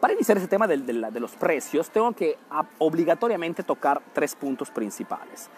Para 0.00 0.14
iniciar 0.14 0.38
ese 0.38 0.48
tema 0.48 0.66
de, 0.66 1.20
los 1.20 1.32
precios, 1.32 1.90
tengo 1.90 2.12
que 2.12 2.38
obligatoriamente 2.78 3.62
tocar 3.62 4.00
tres 4.14 4.34
puntos 4.34 4.70
principales. 4.70 5.50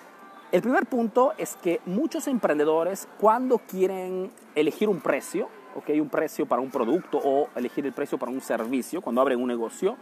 El 0.51 0.63
primer 0.63 0.87
punto 0.87 1.33
es 1.39 1.55
que 1.55 1.81
muchos 1.87 2.27
emprendedores 2.27 3.09
cuando 3.21 3.59
quieren 3.59 4.33
elegir 4.57 4.89
un 4.89 5.01
precio, 5.01 5.49
okay, 5.77 6.01
un 6.01 6.09
precio 6.09 6.45
para 6.45 6.61
un 6.61 6.73
producto 6.73 7.21
o 7.23 7.51
elegir 7.55 7.87
el 7.87 7.93
precio 7.93 8.19
para 8.19 8.33
un 8.33 8.41
servicio, 8.41 9.01
cuando 9.01 9.21
abren 9.21 9.41
un 9.41 9.47
negocio, 9.47 9.97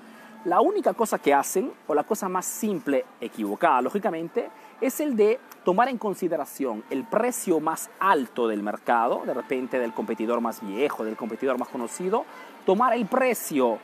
la 0.46 0.62
única 0.62 0.95
cosa 0.95 1.18
que 1.18 1.34
hacen, 1.34 1.70
o 1.86 1.95
la 1.95 2.04
cosa 2.04 2.27
más 2.30 2.46
simple, 2.46 3.04
equivocada 3.20 3.82
lógicamente, 3.82 4.48
es 4.80 5.00
el 5.00 5.16
de 5.16 5.38
tomar 5.64 5.88
en 5.91 5.98
consideración 5.98 6.82
el 6.88 7.04
precio 7.04 7.61
más 7.61 7.91
alto 8.00 8.48
del 8.48 8.62
mercado, 8.62 9.22
de 9.27 9.34
repente 9.34 9.79
del 9.79 9.93
competidor 9.93 10.41
más 10.41 10.66
viejo, 10.66 11.04
del 11.04 11.16
competidor 11.16 11.59
más 11.59 11.68
conocido, 11.68 12.25
tomar 12.64 12.95
el 12.95 13.04
precio 13.04 13.79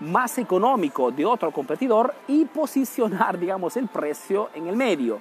más 0.00 0.38
económico 0.38 1.10
de 1.10 1.24
otro 1.24 1.50
competidor 1.50 2.14
y 2.26 2.44
posicionar, 2.44 3.38
digamos, 3.38 3.76
el 3.76 3.88
precio 3.88 4.50
en 4.54 4.66
el 4.66 4.76
medio. 4.76 5.18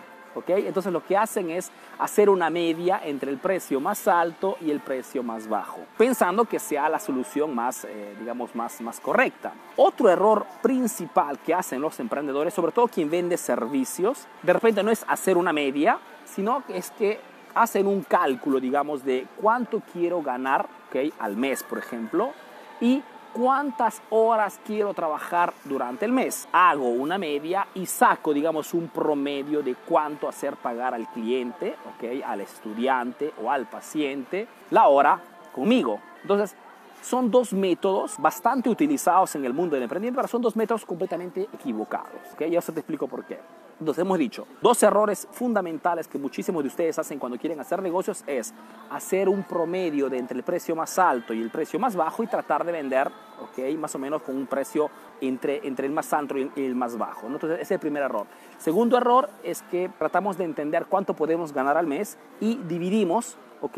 Entonces 0.47 0.93
lo 0.93 1.03
que 1.03 1.17
hacen 1.17 1.49
es 1.49 1.71
hacer 1.97 2.29
una 2.29 2.49
media 2.49 3.02
entre 3.03 3.31
el 3.31 3.38
precio 3.38 3.79
más 3.79 4.07
alto 4.07 4.57
y 4.61 4.69
el 4.69 4.79
precio 4.81 5.23
más 5.23 5.47
bajo, 5.47 5.79
pensando 5.97 6.45
que 6.45 6.59
sea 6.59 6.89
la 6.89 6.99
solución 6.99 7.55
más, 7.55 7.85
eh, 7.85 8.16
digamos, 8.19 8.53
más, 8.53 8.79
más 8.81 8.99
correcta. 8.99 9.53
Otro 9.75 10.09
error 10.09 10.45
principal 10.61 11.39
que 11.39 11.53
hacen 11.53 11.81
los 11.81 11.99
emprendedores, 11.99 12.53
sobre 12.53 12.71
todo 12.71 12.88
quien 12.88 13.09
vende 13.09 13.38
servicios, 13.38 14.27
de 14.44 14.53
repente 14.53 14.83
no 14.83 14.91
es 14.91 15.03
hacer 15.07 15.38
una 15.38 15.53
media, 15.53 15.97
sino 16.25 16.63
es 16.67 16.91
que 16.91 17.19
hacen 17.55 17.88
un 17.88 18.03
cálculo, 18.03 18.59
digamos, 18.59 19.03
de 19.03 19.25
cuánto 19.41 19.81
quiero 19.91 20.21
ganar 20.21 20.67
al 21.19 21.38
mes, 21.38 21.61
por 21.61 21.77
ejemplo, 21.77 22.31
y 22.81 23.03
cuántas 23.37 24.01
horas 24.09 24.59
quiero 24.65 24.95
trabajar 24.95 25.53
durante 25.63 26.05
el 26.05 26.11
mes. 26.11 26.47
Hago 26.51 26.89
una 26.89 27.19
media 27.19 27.67
y 27.75 27.85
saco, 27.85 28.33
digamos, 28.33 28.73
un 28.73 28.88
promedio 28.88 29.61
de 29.61 29.75
cuánto 29.75 30.27
hacer 30.27 30.55
pagar 30.55 30.95
al 30.95 31.07
cliente, 31.11 31.75
¿ok? 31.85 32.23
al 32.25 32.41
estudiante 32.41 33.31
o 33.44 33.52
al 33.52 33.67
paciente 33.67 34.47
la 34.71 34.88
hora 34.88 35.21
conmigo. 35.53 35.99
Entonces, 36.23 36.55
son 37.03 37.29
dos 37.29 37.53
métodos 37.53 38.16
bastante 38.17 38.69
utilizados 38.69 39.35
en 39.35 39.45
el 39.45 39.53
mundo 39.53 39.75
del 39.75 39.83
emprendimiento, 39.83 40.17
pero 40.17 40.27
son 40.27 40.41
dos 40.41 40.55
métodos 40.55 40.83
completamente 40.83 41.47
equivocados. 41.53 42.09
¿ok? 42.33 42.45
Ya 42.49 42.57
os 42.57 42.66
te 42.66 42.72
explico 42.72 43.07
por 43.07 43.23
qué. 43.23 43.39
Entonces 43.80 44.02
hemos 44.02 44.17
dicho, 44.17 44.47
dos 44.61 44.81
errores 44.81 45.28
fundamentales 45.31 46.08
que 46.08 46.17
muchísimos 46.17 46.64
de 46.64 46.70
ustedes 46.70 46.97
hacen 46.97 47.20
cuando 47.20 47.38
quieren 47.38 47.59
hacer 47.59 47.80
negocios 47.81 48.23
es 48.25 48.52
hacer 48.89 49.30
un 49.30 49.44
promedio 49.44 50.09
de 50.09 50.17
entre 50.17 50.38
el 50.38 50.44
precio 50.44 50.75
más 50.75 50.97
alto 50.97 51.31
y 51.31 51.42
el 51.42 51.52
precio 51.52 51.80
más 51.80 51.95
bajo 51.95 52.23
y 52.23 52.28
tratar 52.28 52.66
de 52.66 52.72
vender, 52.72 53.08
ok, 53.39 53.78
más 53.78 53.94
o 53.94 54.00
menos 54.00 54.23
con 54.23 54.36
un 54.36 54.47
precio 54.47 54.89
entre, 55.22 55.67
entre 55.67 55.86
el 55.86 55.94
más 55.94 56.11
alto 56.11 56.36
y 56.38 56.50
el 56.56 56.73
más 56.73 56.97
bajo. 56.97 57.28
Entonces 57.28 57.52
ese 57.52 57.61
es 57.61 57.72
el 57.72 57.80
primer 57.80 58.02
error. 58.02 58.25
Segundo 58.58 58.97
error 58.97 59.30
es 59.44 59.61
que 59.64 59.91
tratamos 60.00 60.39
de 60.39 60.45
entender 60.45 60.88
cuánto 60.88 61.14
podemos 61.14 61.53
ganar 61.53 61.78
al 61.78 61.86
mes 61.86 62.17
y 62.39 62.56
dividimos, 62.67 63.38
ok, 63.62 63.78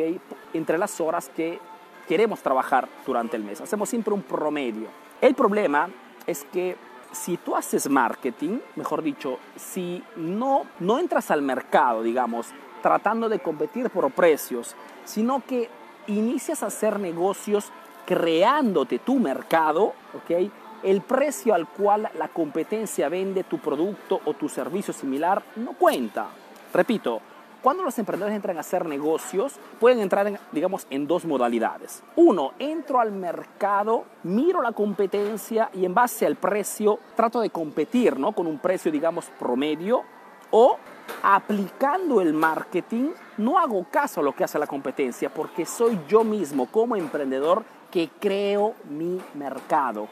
entre 0.53 0.77
las 0.77 1.01
horas 1.01 1.29
que 1.35 1.59
queremos 2.07 2.41
trabajar 2.41 2.87
durante 3.05 3.35
el 3.35 3.43
mes. 3.43 3.59
Hacemos 3.59 3.89
siempre 3.89 4.13
un 4.13 4.21
promedio. 4.21 4.87
El 5.19 5.35
problema 5.35 5.89
es 6.25 6.45
que 6.45 6.77
si 7.11 7.37
tú 7.37 7.55
haces 7.55 7.89
marketing, 7.89 8.59
mejor 8.75 9.01
dicho, 9.01 9.39
si 9.55 10.03
no, 10.15 10.63
no 10.79 10.99
entras 10.99 11.31
al 11.31 11.41
mercado, 11.41 12.03
digamos, 12.03 12.47
tratando 12.81 13.29
de 13.29 13.39
competir 13.39 13.89
por 13.89 14.11
precios, 14.11 14.75
sino 15.05 15.43
que 15.45 15.69
inicias 16.07 16.63
a 16.63 16.67
hacer 16.67 16.99
negocios 16.99 17.71
creándote 18.05 18.99
tu 18.99 19.19
mercado, 19.19 19.93
¿ok? 20.13 20.51
El 20.81 21.01
precio 21.01 21.53
al 21.53 21.67
cual 21.67 22.09
la 22.17 22.29
competencia 22.29 23.09
vende 23.09 23.43
tu 23.43 23.59
producto 23.59 24.21
o 24.25 24.33
tu 24.33 24.47
servicio 24.47 24.93
similar 24.93 25.43
no 25.57 25.73
cuenta. 25.73 26.27
Repito, 26.73 27.21
cuando 27.61 27.83
los 27.83 27.97
emprendedores 27.99 28.35
entran 28.35 28.57
a 28.57 28.61
hacer 28.61 28.85
negocios, 28.85 29.59
pueden 29.79 29.99
entrar, 29.99 30.27
en, 30.27 30.39
digamos, 30.51 30.87
en 30.89 31.07
dos 31.07 31.25
modalidades. 31.25 32.03
Uno, 32.15 32.53
entro 32.59 32.99
al 32.99 33.11
mercado, 33.11 34.05
miro 34.23 34.61
la 34.61 34.71
competencia 34.71 35.69
y 35.73 35.85
en 35.85 35.93
base 35.93 36.25
al 36.25 36.35
precio 36.35 36.99
trato 37.15 37.41
de 37.41 37.49
competir, 37.49 38.19
¿no? 38.19 38.31
Con 38.31 38.47
un 38.47 38.59
precio, 38.59 38.91
digamos, 38.91 39.25
promedio. 39.37 40.03
O 40.51 40.77
aplicando 41.21 42.21
el 42.21 42.33
marketing, 42.33 43.11
no 43.37 43.59
hago 43.59 43.85
caso 43.91 44.21
a 44.21 44.23
lo 44.23 44.33
que 44.33 44.43
hace 44.43 44.57
la 44.57 44.67
competencia 44.67 45.31
porque 45.31 45.65
soy 45.65 45.99
yo 46.07 46.23
mismo 46.23 46.67
como 46.67 46.95
emprendedor 46.95 47.63
que 47.91 48.09
creo 48.19 48.73
mi 48.89 49.19
mercado. 49.35 50.07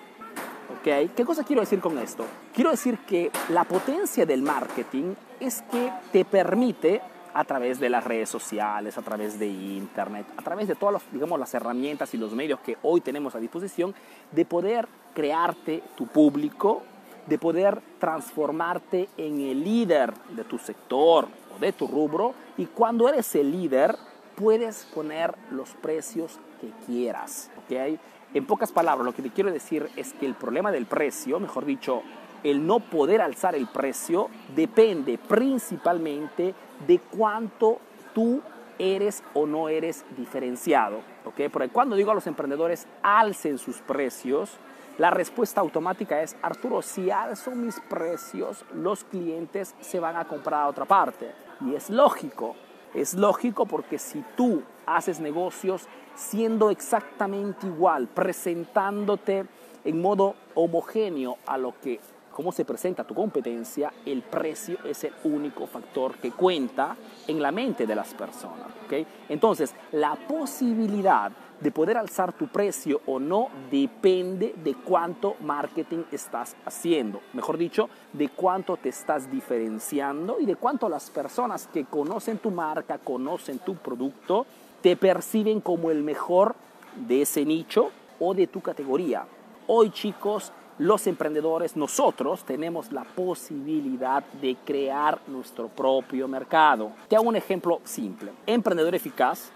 ¿Okay? 0.80 1.10
¿Qué 1.10 1.24
cosa 1.24 1.44
quiero 1.44 1.62
decir 1.62 1.80
con 1.80 1.98
esto? 1.98 2.26
Quiero 2.54 2.72
decir 2.72 3.00
que 3.00 3.32
la 3.50 3.64
potencia 3.64 4.26
del 4.26 4.42
marketing 4.42 5.14
es 5.40 5.62
que 5.64 5.92
te 6.12 6.26
permite 6.26 7.02
a 7.38 7.44
través 7.44 7.80
de 7.80 7.88
las 7.88 8.04
redes 8.04 8.30
sociales, 8.30 8.98
a 8.98 9.04
través 9.04 9.38
de 9.38 9.46
internet, 9.46 10.26
a 10.38 10.42
través 10.42 10.68
de 10.68 10.74
todas 10.74 10.94
las, 10.94 11.12
digamos, 11.12 11.40
las 11.40 11.54
herramientas 11.54 12.12
y 12.16 12.18
los 12.18 12.34
medios 12.34 12.60
que 12.62 12.78
hoy 12.82 13.00
tenemos 13.00 13.36
a 13.36 13.40
disposición, 13.40 13.94
de 14.32 14.44
poder 14.44 14.88
crearte 15.14 15.84
tu 15.96 16.08
público, 16.08 16.82
de 17.28 17.38
poder 17.38 17.80
transformarte 18.00 19.10
en 19.18 19.40
el 19.42 19.64
líder 19.64 20.16
de 20.30 20.46
tu 20.46 20.58
sector 20.58 21.28
o 21.56 21.60
de 21.60 21.74
tu 21.74 21.88
rubro 21.88 22.34
y 22.58 22.66
cuando 22.66 23.08
eres 23.08 23.36
el 23.36 23.52
líder 23.52 23.96
puedes 24.36 24.86
poner 24.86 25.36
los 25.52 25.70
precios 25.76 26.40
que 26.60 26.72
quieras. 26.88 27.52
¿okay? 27.64 28.00
En 28.34 28.48
pocas 28.48 28.72
palabras, 28.72 29.06
lo 29.06 29.14
que 29.14 29.22
te 29.22 29.30
quiero 29.30 29.52
decir 29.52 29.88
es 29.96 30.12
que 30.14 30.26
el 30.26 30.34
problema 30.34 30.72
del 30.72 30.88
precio, 30.88 31.40
mejor 31.40 31.66
dicho, 31.66 32.02
el 32.44 32.66
no 32.66 32.80
poder 32.80 33.22
alzar 33.22 33.56
el 33.56 33.68
precio 33.68 34.30
depende 34.56 35.18
principalmente 35.18 36.54
de 36.86 37.00
cuánto 37.00 37.80
tú 38.14 38.42
eres 38.80 39.24
o 39.34 39.46
no 39.46 39.70
eres 39.70 40.06
diferenciado. 40.16 41.00
¿okay? 41.26 41.50
Porque 41.50 41.70
cuando 41.70 41.96
digo 41.96 42.12
a 42.12 42.16
los 42.16 42.28
emprendedores 42.28 42.88
alcen 43.02 43.58
sus 43.58 43.78
precios, 43.78 44.58
la 44.98 45.12
respuesta 45.12 45.62
automática 45.62 46.22
es, 46.22 46.36
Arturo, 46.42 46.82
si 46.82 47.12
alzo 47.12 47.52
mis 47.52 47.80
precios, 47.82 48.66
los 48.74 49.04
clientes 49.04 49.76
se 49.80 50.00
van 50.00 50.16
a 50.16 50.26
comprar 50.26 50.64
a 50.64 50.68
otra 50.68 50.86
parte. 50.86 51.32
Y 51.62 51.76
es 51.76 51.90
lógico, 51.90 52.56
es 52.94 53.14
lógico 53.14 53.66
porque 53.66 54.00
si 54.00 54.24
tú 54.36 54.64
haces 54.86 55.20
negocios 55.20 55.88
siendo 56.16 56.72
exactamente 56.72 57.68
igual, 57.68 58.08
presentándote 58.08 59.46
en 59.86 60.02
modo 60.02 60.36
homogéneo 60.56 61.38
a 61.46 61.58
lo 61.58 61.80
que 61.80 62.00
cómo 62.38 62.52
se 62.52 62.66
presenta 62.66 63.04
tu 63.04 63.16
competencia, 63.16 63.92
el 64.06 64.22
precio 64.22 64.78
es 64.86 65.04
el 65.04 65.14
único 65.24 65.66
factor 65.66 66.20
que 66.20 66.32
cuenta 66.32 66.96
en 67.26 67.42
la 67.42 67.52
mente 67.52 67.88
de 67.88 67.96
las 67.96 68.14
personas. 68.14 68.68
¿okay? 68.86 69.08
Entonces, 69.28 69.74
la 69.94 70.14
posibilidad 70.14 71.32
de 71.60 71.72
poder 71.72 71.98
alzar 71.98 72.34
tu 72.34 72.48
precio 72.48 73.02
o 73.08 73.18
no 73.18 73.48
depende 73.72 74.54
de 74.64 74.76
cuánto 74.76 75.36
marketing 75.40 76.04
estás 76.12 76.56
haciendo. 76.64 77.22
Mejor 77.34 77.58
dicho, 77.58 77.90
de 78.14 78.30
cuánto 78.30 78.78
te 78.78 78.90
estás 78.90 79.32
diferenciando 79.32 80.40
y 80.40 80.46
de 80.46 80.58
cuánto 80.58 80.90
las 80.90 81.10
personas 81.10 81.66
que 81.66 81.86
conocen 81.86 82.38
tu 82.38 82.52
marca, 82.52 83.00
conocen 83.00 83.58
tu 83.58 83.78
producto, 83.78 84.46
te 84.84 84.96
perciben 84.96 85.60
como 85.60 85.90
el 85.90 86.04
mejor 86.04 86.54
de 86.96 87.24
ese 87.24 87.44
nicho 87.46 87.90
o 88.20 88.36
de 88.36 88.46
tu 88.46 88.62
categoría. 88.62 89.26
Hoy 89.66 89.90
chicos, 89.90 90.54
los 90.80 91.08
emprendedores, 91.08 91.76
nosotros 91.76 92.44
tenemos 92.44 92.92
la 92.92 93.04
posibilidad 93.04 94.24
de 94.42 94.56
crear 94.64 95.20
nuestro 95.28 95.70
propio 95.70 96.28
mercado. 96.28 96.92
Te 97.08 97.16
hago 97.16 97.28
un 97.28 97.36
ejemplo 97.36 97.82
simple. 97.84 98.32
Emprendedor 98.46 98.94
Eficaz 98.94 99.52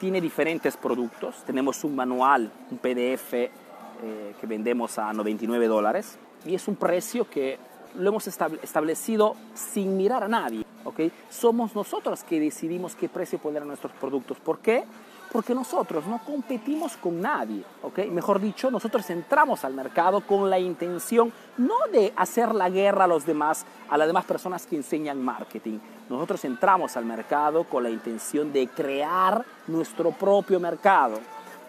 tiene 0.00 0.20
diferentes 0.20 0.76
productos. 0.76 1.44
Tenemos 1.44 1.84
un 1.84 1.94
manual, 1.94 2.50
un 2.70 2.78
PDF 2.78 3.34
eh, 3.34 3.50
que 4.40 4.46
vendemos 4.46 4.98
a 4.98 5.12
99 5.12 5.68
dólares 5.68 6.18
y 6.44 6.54
es 6.54 6.66
un 6.66 6.76
precio 6.76 7.28
que 7.30 7.58
lo 7.94 8.10
hemos 8.10 8.26
establecido 8.26 9.36
sin 9.54 9.96
mirar 9.96 10.24
a 10.24 10.28
nadie. 10.28 10.64
¿okay? 10.84 11.12
Somos 11.30 11.74
nosotros 11.74 12.24
que 12.24 12.40
decidimos 12.40 12.96
qué 12.96 13.08
precio 13.08 13.38
poner 13.38 13.64
nuestros 13.64 13.92
productos. 13.92 14.38
¿Por 14.40 14.58
qué? 14.58 14.84
Porque 15.34 15.52
nosotros 15.52 16.06
no 16.06 16.20
competimos 16.24 16.96
con 16.96 17.20
nadie, 17.20 17.64
¿ok? 17.82 18.06
Mejor 18.12 18.40
dicho, 18.40 18.70
nosotros 18.70 19.10
entramos 19.10 19.64
al 19.64 19.74
mercado 19.74 20.24
con 20.24 20.48
la 20.48 20.60
intención 20.60 21.32
no 21.56 21.74
de 21.90 22.12
hacer 22.14 22.54
la 22.54 22.70
guerra 22.70 23.02
a 23.02 23.08
los 23.08 23.26
demás, 23.26 23.66
a 23.90 23.98
las 23.98 24.06
demás 24.06 24.26
personas 24.26 24.64
que 24.64 24.76
enseñan 24.76 25.20
marketing. 25.20 25.80
Nosotros 26.08 26.44
entramos 26.44 26.96
al 26.96 27.04
mercado 27.04 27.64
con 27.64 27.82
la 27.82 27.90
intención 27.90 28.52
de 28.52 28.68
crear 28.68 29.44
nuestro 29.66 30.12
propio 30.12 30.60
mercado. 30.60 31.18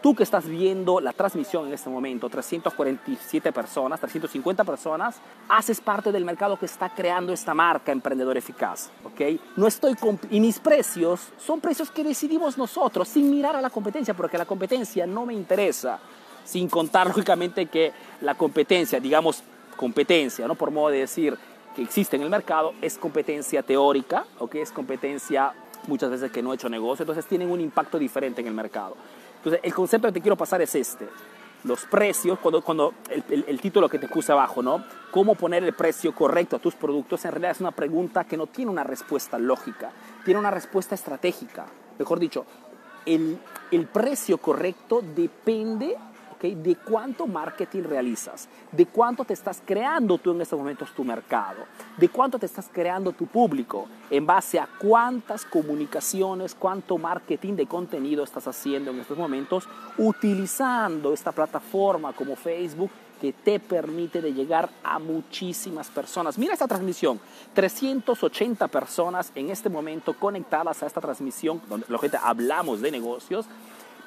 Tú 0.06 0.13
que 0.13 0.22
estás 0.22 0.48
viendo 0.48 1.00
la 1.02 1.13
transmisión 1.13 1.66
en 1.66 1.74
este 1.74 1.90
momento, 1.90 2.30
347 2.30 3.52
personas, 3.52 4.00
350 4.00 4.63
personas, 4.63 5.16
haces 5.50 5.81
parte 5.81 6.12
del 6.12 6.24
mercado 6.24 6.60
que 6.60 6.68
está 6.68 6.90
creando 6.90 7.34
esta 7.34 7.56
marca 7.56 7.92
Emprendedor 7.92 8.38
Eficaz, 8.38 8.92
¿ok? 9.04 9.42
No 9.56 9.66
estoy 9.66 9.96
y 10.30 10.40
mis 10.40 10.60
precios 10.60 11.30
son 11.44 11.60
precios 11.60 11.90
que 11.90 12.04
decidimos 12.04 12.56
nosotros 12.56 13.07
sin 13.07 13.31
mirar 13.31 13.56
a 13.56 13.62
la 13.62 13.72
competencia, 13.72 14.13
porque 14.13 14.38
la 14.38 14.46
competencia 14.46 15.07
no 15.07 15.25
me 15.25 15.34
interesa. 15.34 15.98
sin 16.44 16.69
contar 16.69 17.07
lógicamente 17.16 17.66
que 17.66 17.92
la 18.22 18.36
competencia, 18.36 19.00
digamos 19.00 19.42
competencia, 19.75 20.48
¿no? 20.48 20.54
por 20.54 20.69
modo 20.69 20.90
de 20.90 21.00
decir 21.00 21.36
que 21.75 21.81
existe 21.81 22.16
en 22.16 22.22
el 22.22 22.30
mercado, 22.30 22.75
es 22.80 23.00
competencia 23.00 23.63
teórica, 23.63 24.28
¿ok? 24.38 24.54
es 24.54 24.72
competencia 24.72 25.52
muchas 25.88 26.12
veces 26.12 26.31
que 26.31 26.44
no 26.44 26.52
he 26.52 26.56
hecho 26.56 26.69
negocio, 26.69 27.02
entonces 27.02 27.25
tienen 27.25 27.50
un 27.50 27.60
impacto 27.60 27.98
diferente 27.98 28.42
en 28.42 28.48
el 28.48 28.54
mercado. 28.54 28.96
Entonces, 29.45 29.62
el 29.63 29.75
concepto 29.75 30.07
que 30.07 30.13
te 30.13 30.21
quiero 30.21 30.36
pasar 30.36 30.59
es 30.63 30.74
este. 30.74 31.07
Los 31.65 31.86
precios, 31.86 32.39
cuando, 32.39 32.63
cuando 32.63 32.95
el, 33.09 33.45
el, 33.47 33.62
título 33.62 33.88
que 33.88 34.00
te 34.00 34.07
puse 34.07 34.31
abajo, 34.31 34.63
¿no? 34.63 34.83
Cómo 35.12 35.36
poner 35.36 35.63
el 35.63 35.74
precio 35.74 36.15
correcto 36.15 36.56
a 36.56 36.59
tus 36.59 36.74
productos, 36.74 37.24
en 37.25 37.31
realidad 37.31 37.51
es 37.51 37.59
una 37.59 37.71
pregunta 37.71 38.24
que 38.24 38.38
no 38.38 38.47
tiene 38.47 38.71
una 38.71 38.83
respuesta 38.83 39.38
lógica, 39.38 39.92
tiene 40.24 40.39
una 40.39 40.50
respuesta 40.50 40.95
estratégica. 40.95 41.68
Mejor 42.00 42.19
dicho, 42.19 42.44
el, 43.06 43.38
el 43.69 43.86
precio 43.86 44.39
correcto 44.39 45.03
depende 45.15 45.95
de 46.41 46.75
cuánto 46.75 47.27
marketing 47.27 47.83
realizas, 47.83 48.47
de 48.71 48.85
cuánto 48.85 49.23
te 49.23 49.33
estás 49.33 49.61
creando 49.65 50.17
tú 50.17 50.31
en 50.31 50.41
estos 50.41 50.59
momentos 50.59 50.91
tu 50.93 51.03
mercado, 51.03 51.65
de 51.97 52.09
cuánto 52.09 52.37
te 52.37 52.45
estás 52.45 52.69
creando 52.71 53.13
tu 53.13 53.25
público, 53.25 53.87
en 54.09 54.25
base 54.25 54.59
a 54.59 54.67
cuántas 54.67 55.45
comunicaciones, 55.45 56.53
cuánto 56.53 56.97
marketing 56.97 57.55
de 57.55 57.65
contenido 57.65 58.23
estás 58.23 58.47
haciendo 58.47 58.91
en 58.91 58.99
estos 58.99 59.17
momentos, 59.17 59.67
utilizando 59.97 61.13
esta 61.13 61.31
plataforma 61.31 62.13
como 62.13 62.35
Facebook 62.35 62.91
que 63.19 63.31
te 63.31 63.59
permite 63.59 64.21
de 64.21 64.33
llegar 64.33 64.69
a 64.83 64.99
muchísimas 64.99 65.87
personas. 65.87 66.37
Mira 66.37 66.53
esta 66.53 66.67
transmisión, 66.67 67.19
380 67.53 68.67
personas 68.67 69.31
en 69.35 69.49
este 69.49 69.69
momento 69.69 70.13
conectadas 70.13 70.83
a 70.83 70.85
esta 70.85 71.01
transmisión, 71.01 71.61
donde 71.69 71.85
gente 71.97 72.17
hablamos 72.21 72.81
de 72.81 72.91
negocios, 72.91 73.45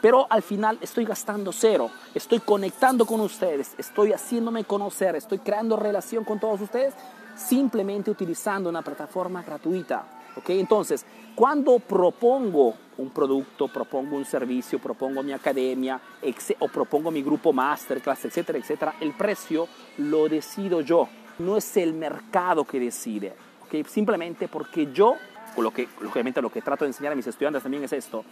pero 0.01 0.27
al 0.31 0.43
final 0.43 0.79
estoy 0.81 1.05
gastando 1.05 1.53
cero, 1.53 1.91
estoy 2.15 2.41
conectando 2.41 3.07
con 3.07 3.21
ustedes, 3.21 3.75
estoy 3.79 4.13
haciéndome 4.13 4.65
conocer, 4.65 5.17
estoy 5.17 5.39
creando 5.39 5.77
relación 5.77 6.25
con 6.25 6.39
todos 6.39 6.61
ustedes 6.61 6.95
simplemente 7.39 8.11
utilizando 8.11 8.69
una 8.69 8.83
plataforma 8.83 9.43
gratuita. 9.43 10.05
¿ok? 10.37 10.51
Entonces, 10.51 11.07
cuando 11.35 11.79
propongo 11.79 12.75
un 12.99 13.11
producto, 13.11 13.69
propongo 13.69 14.17
un 14.17 14.25
servicio, 14.25 14.81
propongo 14.81 15.23
mi 15.23 15.33
academia 15.33 16.01
o 16.59 16.69
propongo 16.69 17.11
mi 17.11 17.23
grupo 17.23 17.53
masterclass, 17.53 18.25
etcétera, 18.25 18.59
etcétera, 18.59 18.95
el 19.01 19.13
precio 19.13 19.69
lo 19.99 20.29
decido 20.29 20.81
yo, 20.81 21.09
no 21.39 21.57
es 21.57 21.77
el 21.77 21.95
mercado 21.95 22.65
que 22.65 22.81
decide. 22.81 23.35
¿ok? 23.65 23.87
Simplemente 23.87 24.49
porque 24.49 24.93
yo, 24.93 25.15
lo 25.57 25.71
que, 25.71 25.89
lógicamente 26.01 26.43
lo 26.43 26.51
que 26.51 26.61
trato 26.61 26.85
de 26.85 26.91
enseñar 26.91 27.13
a 27.13 27.17
mis 27.17 27.27
estudiantes 27.27 27.63
también 27.63 27.85
es 27.85 27.93
esto, 27.93 28.25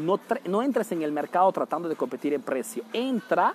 no, 0.00 0.62
entres 0.62 0.92
en 0.92 1.02
el 1.02 1.12
mercado 1.12 1.50
tratando 1.52 1.88
de 1.88 1.96
competir 1.96 2.34
en 2.34 2.42
precio, 2.42 2.82
entra 2.92 3.54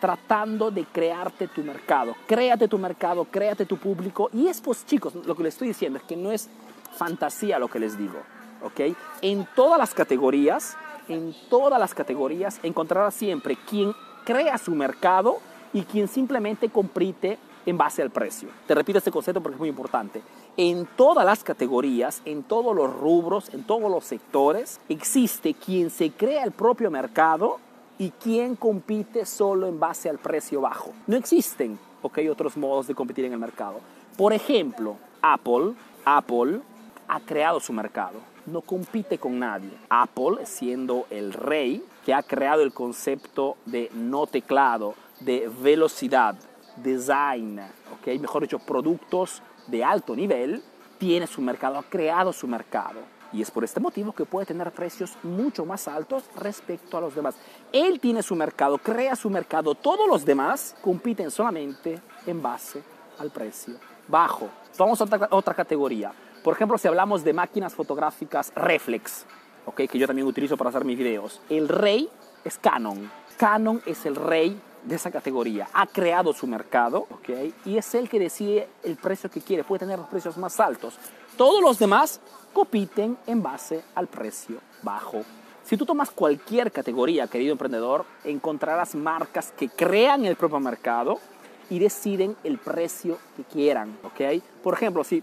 tratando 0.00 0.70
de 0.70 0.84
crearte 0.84 1.48
tu 1.48 1.62
mercado. 1.62 2.14
Créate 2.26 2.68
tu 2.68 2.78
mercado, 2.78 3.26
créate 3.26 3.66
tu 3.66 3.76
público. 3.76 4.30
Y 4.32 4.46
es, 4.46 4.60
pues 4.60 4.86
chicos, 4.86 5.14
lo 5.14 5.34
que 5.34 5.42
les 5.42 5.54
estoy 5.54 5.68
diciendo 5.68 5.98
es 5.98 6.04
que 6.04 6.16
no 6.16 6.32
es 6.32 6.48
fantasía 6.96 7.58
lo 7.58 7.68
que 7.68 7.78
les 7.78 7.98
digo. 7.98 8.18
¿ok? 8.62 8.96
En 9.22 9.46
todas 9.54 9.78
las 9.78 9.94
categorías, 9.94 10.76
en 11.08 11.34
todas 11.48 11.78
las 11.78 11.94
categorías 11.94 12.60
encontrarás 12.62 13.14
siempre 13.14 13.56
quien 13.68 13.92
crea 14.24 14.58
su 14.58 14.74
mercado 14.74 15.38
y 15.72 15.82
quien 15.82 16.08
simplemente 16.08 16.68
compite 16.70 17.38
en 17.66 17.76
base 17.76 18.02
al 18.02 18.10
precio. 18.10 18.48
Te 18.66 18.74
repito 18.74 18.98
este 18.98 19.10
concepto 19.10 19.42
porque 19.42 19.54
es 19.54 19.60
muy 19.60 19.68
importante. 19.68 20.22
En 20.62 20.84
todas 20.84 21.24
las 21.24 21.42
categorías, 21.42 22.20
en 22.26 22.42
todos 22.42 22.76
los 22.76 22.94
rubros, 22.94 23.48
en 23.54 23.64
todos 23.64 23.90
los 23.90 24.04
sectores, 24.04 24.78
existe 24.90 25.54
quien 25.54 25.88
se 25.88 26.10
crea 26.10 26.44
el 26.44 26.52
propio 26.52 26.90
mercado 26.90 27.56
y 27.96 28.10
quien 28.10 28.56
compite 28.56 29.24
solo 29.24 29.66
en 29.66 29.80
base 29.80 30.10
al 30.10 30.18
precio 30.18 30.60
bajo. 30.60 30.92
No 31.06 31.16
existen 31.16 31.78
otros 32.02 32.58
modos 32.58 32.86
de 32.86 32.94
competir 32.94 33.24
en 33.24 33.32
el 33.32 33.38
mercado. 33.38 33.80
Por 34.18 34.34
ejemplo, 34.34 34.96
Apple, 35.22 35.72
Apple 36.04 36.60
ha 37.08 37.20
creado 37.20 37.58
su 37.58 37.72
mercado, 37.72 38.18
no 38.44 38.60
compite 38.60 39.16
con 39.16 39.38
nadie. 39.38 39.70
Apple, 39.88 40.44
siendo 40.44 41.06
el 41.08 41.32
rey 41.32 41.82
que 42.04 42.12
ha 42.12 42.22
creado 42.22 42.60
el 42.60 42.74
concepto 42.74 43.56
de 43.64 43.90
no 43.94 44.26
teclado, 44.26 44.94
de 45.20 45.50
velocidad, 45.62 46.34
design, 46.76 47.62
¿okay? 47.98 48.18
mejor 48.18 48.42
dicho, 48.42 48.58
productos 48.58 49.42
de 49.66 49.84
alto 49.84 50.14
nivel, 50.14 50.62
tiene 50.98 51.26
su 51.26 51.40
mercado, 51.40 51.78
ha 51.78 51.82
creado 51.82 52.32
su 52.32 52.46
mercado. 52.46 53.00
Y 53.32 53.42
es 53.42 53.50
por 53.50 53.62
este 53.62 53.78
motivo 53.78 54.12
que 54.12 54.24
puede 54.24 54.46
tener 54.46 54.72
precios 54.72 55.16
mucho 55.22 55.64
más 55.64 55.86
altos 55.86 56.24
respecto 56.36 56.98
a 56.98 57.00
los 57.00 57.14
demás. 57.14 57.36
Él 57.72 58.00
tiene 58.00 58.22
su 58.22 58.34
mercado, 58.34 58.78
crea 58.78 59.14
su 59.14 59.30
mercado. 59.30 59.74
Todos 59.74 60.08
los 60.08 60.24
demás 60.24 60.74
compiten 60.82 61.30
solamente 61.30 62.00
en 62.26 62.42
base 62.42 62.82
al 63.18 63.30
precio 63.30 63.76
bajo. 64.10 64.48
Vamos 64.76 65.00
a 65.00 65.06
otra, 65.30 65.54
categoría. 65.54 66.12
Por 66.42 66.54
ejemplo, 66.54 66.76
si 66.78 66.88
hablamos 66.88 67.22
de 67.22 67.32
máquinas 67.32 67.74
fotográficas 67.74 68.52
reflex, 68.54 69.24
okay, 69.66 69.86
que 69.86 69.98
yo 69.98 70.06
también 70.06 70.26
utilizo 70.26 70.56
para 70.56 70.70
hacer 70.70 70.84
mis 70.84 70.98
videos. 70.98 71.40
El 71.48 71.68
rey 71.68 72.08
es 72.44 72.58
Canon. 72.58 73.10
Canon 73.36 73.80
es 73.86 74.04
el 74.06 74.16
rey 74.16 74.60
de 74.84 74.96
esa 74.96 75.10
categoría. 75.10 75.68
Ha 75.72 75.86
creado 75.86 76.32
su 76.32 76.46
mercado, 76.46 77.06
¿ok? 77.10 77.30
Y 77.64 77.78
es 77.78 77.94
el 77.94 78.08
que 78.08 78.18
decide 78.18 78.68
el 78.82 78.96
precio 78.96 79.30
que 79.30 79.40
quiere. 79.40 79.64
Puede 79.64 79.80
tener 79.80 79.98
los 79.98 80.08
precios 80.08 80.36
más 80.36 80.58
altos. 80.60 80.98
Todos 81.36 81.62
los 81.62 81.78
demás 81.78 82.20
compiten 82.52 83.16
en 83.26 83.42
base 83.42 83.82
al 83.94 84.06
precio 84.06 84.58
bajo. 84.82 85.22
Si 85.64 85.76
tú 85.76 85.86
tomas 85.86 86.10
cualquier 86.10 86.72
categoría, 86.72 87.28
querido 87.28 87.52
emprendedor, 87.52 88.04
encontrarás 88.24 88.94
marcas 88.94 89.52
que 89.56 89.68
crean 89.68 90.24
el 90.24 90.36
propio 90.36 90.58
mercado 90.58 91.20
y 91.68 91.78
deciden 91.78 92.36
el 92.42 92.58
precio 92.58 93.18
que 93.36 93.44
quieran, 93.44 93.96
¿ok? 94.02 94.42
Por 94.62 94.74
ejemplo, 94.74 95.04
si 95.04 95.22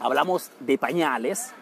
hablamos 0.00 0.50
de 0.60 0.78
pañales, 0.78 1.52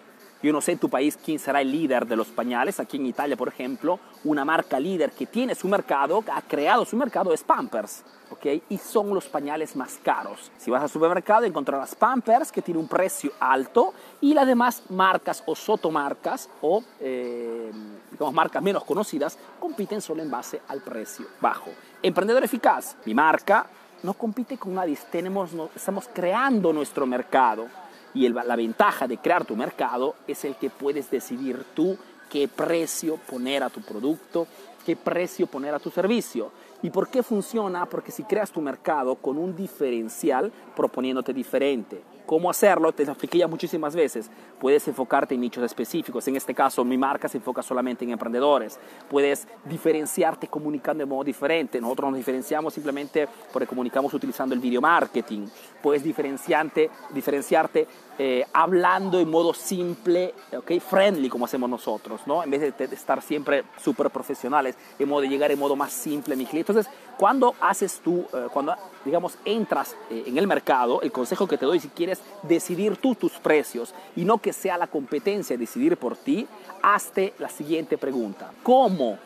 yo 0.42 0.52
no 0.52 0.60
sé 0.60 0.72
en 0.72 0.78
tu 0.78 0.88
país 0.88 1.18
quién 1.22 1.38
será 1.38 1.60
el 1.60 1.72
líder 1.72 2.06
de 2.06 2.16
los 2.16 2.28
pañales. 2.28 2.78
Aquí 2.78 2.96
en 2.98 3.06
Italia, 3.06 3.36
por 3.36 3.48
ejemplo, 3.48 3.98
una 4.24 4.44
marca 4.44 4.78
líder 4.78 5.12
que 5.12 5.26
tiene 5.26 5.54
su 5.54 5.68
mercado, 5.68 6.22
ha 6.32 6.42
creado 6.42 6.84
su 6.84 6.96
mercado, 6.96 7.32
es 7.32 7.42
Pampers. 7.42 8.04
¿ok? 8.30 8.46
Y 8.68 8.78
son 8.78 9.14
los 9.14 9.26
pañales 9.26 9.76
más 9.76 9.98
caros. 10.02 10.50
Si 10.58 10.70
vas 10.70 10.82
al 10.82 10.90
supermercado 10.90 11.44
encontrarás 11.44 11.94
Pampers 11.94 12.52
que 12.52 12.62
tiene 12.62 12.80
un 12.80 12.88
precio 12.88 13.32
alto 13.40 13.94
y 14.20 14.34
las 14.34 14.46
demás 14.46 14.82
marcas 14.90 15.42
o 15.46 15.54
sotomarcas 15.54 16.48
o 16.60 16.82
eh, 17.00 17.70
digamos, 18.10 18.34
marcas 18.34 18.62
menos 18.62 18.84
conocidas 18.84 19.38
compiten 19.60 20.00
solo 20.00 20.22
en 20.22 20.30
base 20.30 20.60
al 20.68 20.80
precio 20.80 21.26
bajo. 21.40 21.70
Emprendedor 22.02 22.44
eficaz, 22.44 22.96
mi 23.04 23.14
marca 23.14 23.66
no 24.02 24.14
compite 24.14 24.58
con 24.58 24.74
nadie, 24.74 24.98
tenemos, 25.10 25.50
estamos 25.74 26.08
creando 26.12 26.72
nuestro 26.72 27.06
mercado 27.06 27.66
y 28.17 28.27
la 28.31 28.56
ventaja 28.56 29.06
de 29.06 29.19
crear 29.19 29.44
tu 29.44 29.55
mercado 29.56 30.15
es 30.27 30.46
el 30.46 30.55
que 30.55 30.70
puedes 30.70 31.11
decidir 31.11 31.63
tú 31.75 31.99
qué 32.31 32.49
precio 32.49 33.19
poner 33.29 33.63
a 33.63 33.69
tu 33.69 33.82
producto, 33.82 34.46
qué 34.87 34.96
precio 34.96 35.46
poner 35.46 35.75
a 35.75 35.79
tu 35.79 35.91
servicio. 35.91 36.51
¿Y 36.86 36.90
por 36.90 37.08
qué 37.08 37.24
funciona? 37.24 37.84
Porque 37.86 38.12
si 38.12 38.22
creas 38.22 38.52
tu 38.52 38.60
mercado 38.60 39.16
con 39.16 39.38
un 39.38 39.56
diferencial 39.56 40.52
proponiéndote 40.76 41.32
diferente, 41.32 42.00
¿Cómo 42.26 42.50
hacerlo? 42.50 42.93
Te 42.93 43.05
expliqué 43.05 43.38
ya 43.38 43.46
muchísimas 43.46 43.94
veces. 43.94 44.28
Puedes 44.58 44.86
enfocarte 44.88 45.36
en 45.36 45.40
nichos 45.40 45.62
específicos. 45.62 46.26
En 46.26 46.34
este 46.34 46.55
caso, 46.55 46.84
mi 46.84 46.98
marca 46.98 47.28
se 47.28 47.38
enfoca 47.38 47.62
solamente 47.62 48.05
en 48.05 48.10
emprendedores. 48.10 48.81
Puedes 49.08 49.46
diferenciarte 49.64 50.48
comunicando 50.48 51.02
de 51.02 51.06
modo 51.06 51.22
diferente. 51.22 51.81
Nosotros 51.81 52.10
nos 52.10 52.19
diferenciamos 52.19 52.74
simplemente 52.74 53.28
porque 53.52 53.69
comunicamos 53.69 54.12
utilizando 54.12 54.56
el 54.56 54.60
video 54.60 54.81
marketing. 54.81 55.46
Puedes 55.81 56.02
diferenciarte, 56.02 56.90
diferenciarte 57.10 57.86
eh, 58.19 58.44
hablando 58.52 59.20
en 59.20 59.31
modo 59.31 59.55
simple, 59.55 60.34
okay, 60.56 60.81
friendly, 60.81 61.28
como 61.28 61.44
hacemos 61.44 61.70
nosotros, 61.70 62.22
¿no? 62.26 62.43
En 62.43 62.50
vez 62.50 62.76
de, 62.76 62.84
estar 62.86 63.22
siempre 63.22 63.62
súper 63.76 64.10
profesionales, 64.10 64.74
en 64.98 65.08
modo 65.08 65.20
de 65.20 65.28
llegar 65.28 65.52
en 65.52 65.58
modo 65.58 65.76
más 65.76 65.93
simple 65.93 66.34
a 66.34 66.36
mi 66.36 66.46
cliente. 66.46 66.72
Entonces, 66.76 66.92
cuando 67.16 67.54
haces 67.60 68.00
tú, 68.04 68.26
eh, 68.34 68.48
cuando, 68.52 68.74
digamos, 69.04 69.38
entras 69.46 69.96
eh, 70.10 70.24
en 70.26 70.36
el 70.36 70.46
mercado, 70.46 71.00
el 71.00 71.10
consejo 71.10 71.46
que 71.46 71.56
te 71.56 71.64
doy 71.64 71.80
si 71.80 71.88
quieres 71.88 72.20
decidir 72.42 72.98
tú 72.98 73.14
tus 73.14 73.32
precios 73.32 73.94
y 74.14 74.24
no 74.24 74.38
que 74.38 74.52
sea 74.52 74.76
la 74.76 74.86
competencia 74.86 75.56
decidir 75.56 75.96
por 75.96 76.16
ti, 76.16 76.46
hazte 76.82 77.32
la 77.38 77.48
siguiente 77.48 77.96
pregunta. 77.96 78.50
¿Cómo 78.62 79.18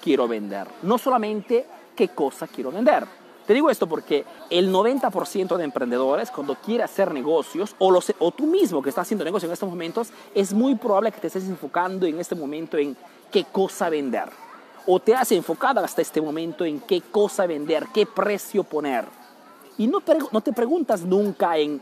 quiero 0.00 0.28
vender? 0.28 0.68
No 0.82 0.96
solamente 0.96 1.66
qué 1.96 2.08
cosa 2.08 2.46
quiero 2.46 2.70
vender. 2.70 3.04
Te 3.44 3.52
digo 3.52 3.68
esto 3.68 3.88
porque 3.88 4.24
el 4.48 4.72
90% 4.72 5.56
de 5.56 5.64
emprendedores 5.64 6.30
cuando 6.30 6.54
quiere 6.54 6.84
hacer 6.84 7.12
negocios 7.12 7.74
o, 7.78 7.90
los, 7.90 8.14
o 8.20 8.30
tú 8.30 8.46
mismo 8.46 8.80
que 8.80 8.88
estás 8.88 9.02
haciendo 9.02 9.24
negocios 9.24 9.48
en 9.48 9.54
estos 9.54 9.68
momentos, 9.68 10.10
es 10.34 10.54
muy 10.54 10.76
probable 10.76 11.10
que 11.10 11.20
te 11.20 11.26
estés 11.26 11.48
enfocando 11.48 12.06
en 12.06 12.20
este 12.20 12.36
momento 12.36 12.78
en 12.78 12.96
qué 13.30 13.44
cosa 13.44 13.90
vender 13.90 14.43
o 14.86 15.00
te 15.00 15.14
has 15.14 15.32
enfocado 15.32 15.80
hasta 15.80 16.02
este 16.02 16.20
momento 16.20 16.64
en 16.64 16.80
qué 16.80 17.00
cosa 17.00 17.46
vender, 17.46 17.86
qué 17.92 18.06
precio 18.06 18.64
poner. 18.64 19.04
Y 19.78 19.86
no, 19.86 20.00
te 20.00 20.52
preguntas 20.52 21.02
nunca 21.02 21.56
en 21.56 21.80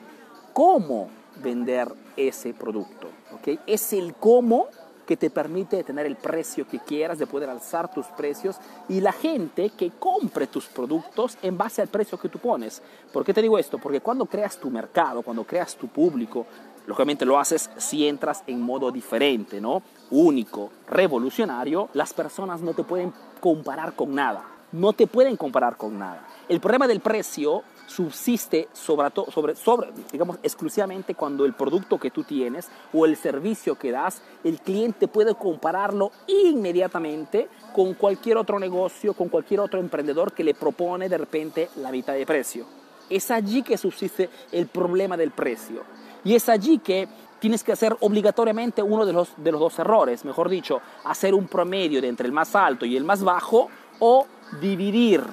cómo 0.53 1.09
vender 1.37 1.93
ese 2.17 2.55
producto. 2.55 3.09
¿okay? 3.35 3.59
Es 3.67 3.93
el 3.93 4.15
cómo 4.15 4.69
que 5.07 5.17
te 5.17 5.31
permite 5.31 5.83
tener 5.83 6.07
el 6.07 6.17
precio 6.17 6.67
que 6.67 6.79
quieras, 6.79 7.19
de 7.19 7.27
poder 7.27 7.51
alzar 7.51 7.93
tus 7.93 8.07
precios 8.07 8.57
y 8.89 9.01
la 9.01 9.13
gente 9.13 9.71
que 9.71 9.91
compre 9.91 10.47
tus 10.47 10.67
productos 10.67 11.37
en 11.43 11.59
base 11.59 11.83
al 11.83 11.89
precio 11.89 12.19
que 12.19 12.29
tú 12.29 12.39
pones. 12.39 12.81
¿Por 13.13 13.25
qué 13.25 13.35
te 13.35 13.43
digo 13.43 13.59
esto? 13.59 13.79
Porque 13.79 14.01
cuando 14.01 14.27
creas 14.27 14.57
tu 14.57 14.71
mercado, 14.71 15.23
cuando 15.23 15.45
creas 15.45 15.75
tu 15.75 15.89
público, 15.89 16.47
lógicamente 16.87 17.25
lo 17.25 17.39
haces 17.39 17.71
si 17.77 18.07
entras 18.07 18.43
en 18.47 18.61
modo 18.61 18.91
diferente, 18.91 19.61
¿no? 19.61 19.83
Único, 20.11 20.71
revolucionario, 20.89 21.89
las 21.95 22.13
personas 22.13 22.61
no 22.61 22.75
te 22.75 22.85
pueden 22.85 23.13
comparar 23.41 23.95
con 23.95 24.15
nada. 24.15 24.45
No 24.73 24.93
te 24.95 25.07
pueden 25.07 25.37
comparar 25.37 25.77
con 25.77 25.99
nada. 25.99 26.27
El 26.49 26.61
problema 26.61 26.89
del 26.89 27.01
precio 27.01 27.63
subsiste 27.87 28.69
sobre, 28.73 29.11
sobre, 29.31 29.55
sobre, 29.55 29.93
digamos, 30.11 30.39
exclusivamente 30.43 31.15
cuando 31.15 31.45
el 31.45 31.53
producto 31.53 31.99
que 31.99 32.11
tú 32.11 32.25
tienes 32.25 32.69
o 32.93 33.05
el 33.05 33.17
servicio 33.17 33.77
que 33.77 33.91
das, 33.91 34.23
el 34.45 34.61
cliente 34.61 35.09
puede 35.09 35.35
compararlo 35.35 36.11
inmediatamente 36.27 37.49
con 37.75 37.95
cualquier 37.95 38.39
otro 38.39 38.59
negocio, 38.59 39.15
con 39.15 39.29
cualquier 39.29 39.61
otro 39.61 39.79
emprendedor 39.79 40.33
que 40.33 40.45
le 40.45 40.55
propone 40.55 41.09
de 41.09 41.19
repente 41.19 41.69
la 41.77 41.93
mitad 41.93 42.15
de 42.15 42.27
precio. 42.27 42.65
Es 43.11 43.31
allí 43.31 43.63
que 43.63 43.77
subsiste 43.77 44.31
el 44.53 44.69
problema 44.69 45.17
del 45.17 45.33
precio. 45.33 45.83
Y 46.25 46.35
es 46.35 46.49
allí 46.49 46.79
que 46.79 47.09
tienes 47.39 47.65
que 47.65 47.73
hacer 47.73 47.97
obligatoriamente 48.01 48.83
uno 48.83 49.05
de 49.05 49.13
los, 49.13 49.31
de 49.37 49.51
los 49.51 49.61
dos 49.61 49.79
errores, 49.79 50.25
mejor 50.25 50.49
dicho, 50.49 50.81
hacer 51.05 51.35
un 51.35 51.49
promedio 51.49 52.01
de 52.01 52.09
entre 52.09 52.27
el 52.27 52.33
más 52.33 52.55
alto 52.55 52.87
y 52.87 52.97
el 52.97 53.05
más 53.05 53.25
bajo 53.25 53.69
o 53.99 54.27
dividir, 54.61 55.25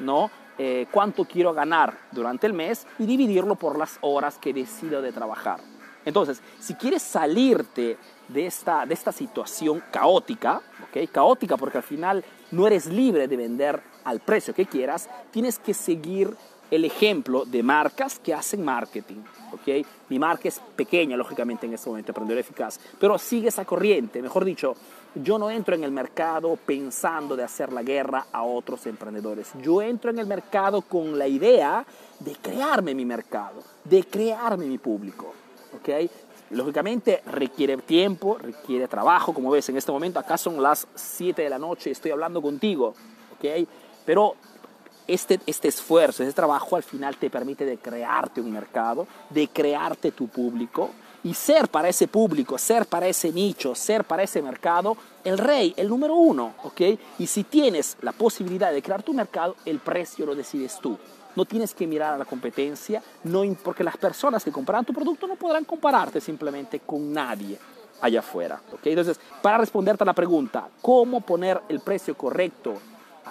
¿no? 0.00 0.30
Eh, 0.60 0.86
cuánto 0.90 1.24
quiero 1.24 1.52
ganar 1.52 1.96
durante 2.10 2.46
el 2.46 2.52
mes 2.52 2.86
y 2.98 3.06
dividirlo 3.06 3.54
por 3.54 3.78
las 3.78 3.98
horas 4.00 4.38
que 4.38 4.52
decido 4.52 5.00
de 5.00 5.12
trabajar. 5.12 5.60
Entonces, 6.04 6.42
si 6.58 6.74
quieres 6.74 7.02
salirte 7.02 7.96
de 8.28 8.46
esta, 8.46 8.86
de 8.86 8.94
esta 8.94 9.12
situación 9.12 9.82
caótica, 9.92 10.60
¿okay? 10.88 11.06
caótica 11.06 11.56
porque 11.56 11.78
al 11.78 11.84
final 11.84 12.24
no 12.50 12.66
eres 12.66 12.86
libre 12.86 13.28
de 13.28 13.36
vender 13.36 13.80
al 14.04 14.20
precio 14.20 14.54
que 14.54 14.66
quieras, 14.66 15.08
tienes 15.30 15.58
que 15.58 15.74
seguir 15.74 16.34
el 16.70 16.84
ejemplo 16.84 17.44
de 17.44 17.62
marcas 17.62 18.18
que 18.18 18.34
hacen 18.34 18.64
marketing. 18.64 19.22
¿okay? 19.52 19.84
Mi 20.08 20.18
marca 20.18 20.48
es 20.48 20.60
pequeña, 20.76 21.16
lógicamente, 21.16 21.66
en 21.66 21.74
este 21.74 21.88
momento, 21.88 22.10
Emprendedor 22.10 22.40
Eficaz, 22.40 22.78
pero 22.98 23.18
sigue 23.18 23.48
esa 23.48 23.64
corriente. 23.64 24.22
Mejor 24.22 24.44
dicho, 24.44 24.74
yo 25.14 25.38
no 25.38 25.50
entro 25.50 25.74
en 25.74 25.84
el 25.84 25.92
mercado 25.92 26.56
pensando 26.56 27.36
de 27.36 27.44
hacer 27.44 27.72
la 27.72 27.82
guerra 27.82 28.26
a 28.32 28.42
otros 28.42 28.86
emprendedores. 28.86 29.52
Yo 29.62 29.82
entro 29.82 30.10
en 30.10 30.18
el 30.18 30.26
mercado 30.26 30.82
con 30.82 31.18
la 31.18 31.26
idea 31.26 31.84
de 32.20 32.32
crearme 32.36 32.94
mi 32.94 33.04
mercado, 33.04 33.62
de 33.84 34.04
crearme 34.04 34.66
mi 34.66 34.78
público. 34.78 35.32
¿okay? 35.78 36.10
Lógicamente 36.50 37.22
requiere 37.26 37.76
tiempo, 37.78 38.38
requiere 38.38 38.88
trabajo, 38.88 39.34
como 39.34 39.50
ves 39.50 39.68
en 39.68 39.76
este 39.76 39.92
momento, 39.92 40.18
acá 40.18 40.38
son 40.38 40.62
las 40.62 40.86
7 40.94 41.42
de 41.42 41.50
la 41.50 41.58
noche, 41.58 41.90
estoy 41.90 42.10
hablando 42.10 42.40
contigo, 42.40 42.94
¿ok? 43.36 43.68
Pero 44.06 44.34
este, 45.08 45.40
este 45.46 45.68
esfuerzo, 45.68 46.22
este 46.22 46.34
trabajo 46.34 46.76
al 46.76 46.82
final 46.82 47.16
te 47.16 47.30
permite 47.30 47.64
de 47.64 47.78
crearte 47.78 48.40
un 48.40 48.52
mercado, 48.52 49.08
de 49.30 49.48
crearte 49.48 50.12
tu 50.12 50.28
público 50.28 50.90
y 51.24 51.34
ser 51.34 51.68
para 51.68 51.88
ese 51.88 52.06
público, 52.06 52.58
ser 52.58 52.86
para 52.86 53.08
ese 53.08 53.32
nicho, 53.32 53.74
ser 53.74 54.04
para 54.04 54.22
ese 54.22 54.42
mercado 54.42 54.96
el 55.24 55.38
rey, 55.38 55.74
el 55.76 55.88
número 55.88 56.14
uno, 56.14 56.54
¿ok? 56.62 56.80
Y 57.18 57.26
si 57.26 57.44
tienes 57.44 57.96
la 58.02 58.12
posibilidad 58.12 58.72
de 58.72 58.82
crear 58.82 59.02
tu 59.02 59.12
mercado, 59.12 59.56
el 59.64 59.80
precio 59.80 60.26
lo 60.26 60.34
decides 60.34 60.78
tú. 60.80 60.96
No 61.34 61.44
tienes 61.44 61.74
que 61.74 61.86
mirar 61.86 62.14
a 62.14 62.18
la 62.18 62.24
competencia, 62.24 63.02
no, 63.24 63.42
porque 63.62 63.84
las 63.84 63.96
personas 63.96 64.44
que 64.44 64.52
comprarán 64.52 64.84
tu 64.84 64.92
producto 64.92 65.26
no 65.26 65.36
podrán 65.36 65.64
compararte 65.64 66.20
simplemente 66.20 66.80
con 66.80 67.12
nadie 67.12 67.58
allá 68.00 68.20
afuera. 68.20 68.60
¿ok? 68.72 68.86
Entonces, 68.86 69.20
para 69.42 69.58
responderte 69.58 70.04
a 70.04 70.06
la 70.06 70.14
pregunta, 70.14 70.68
¿cómo 70.82 71.20
poner 71.20 71.60
el 71.68 71.80
precio 71.80 72.16
correcto 72.16 72.74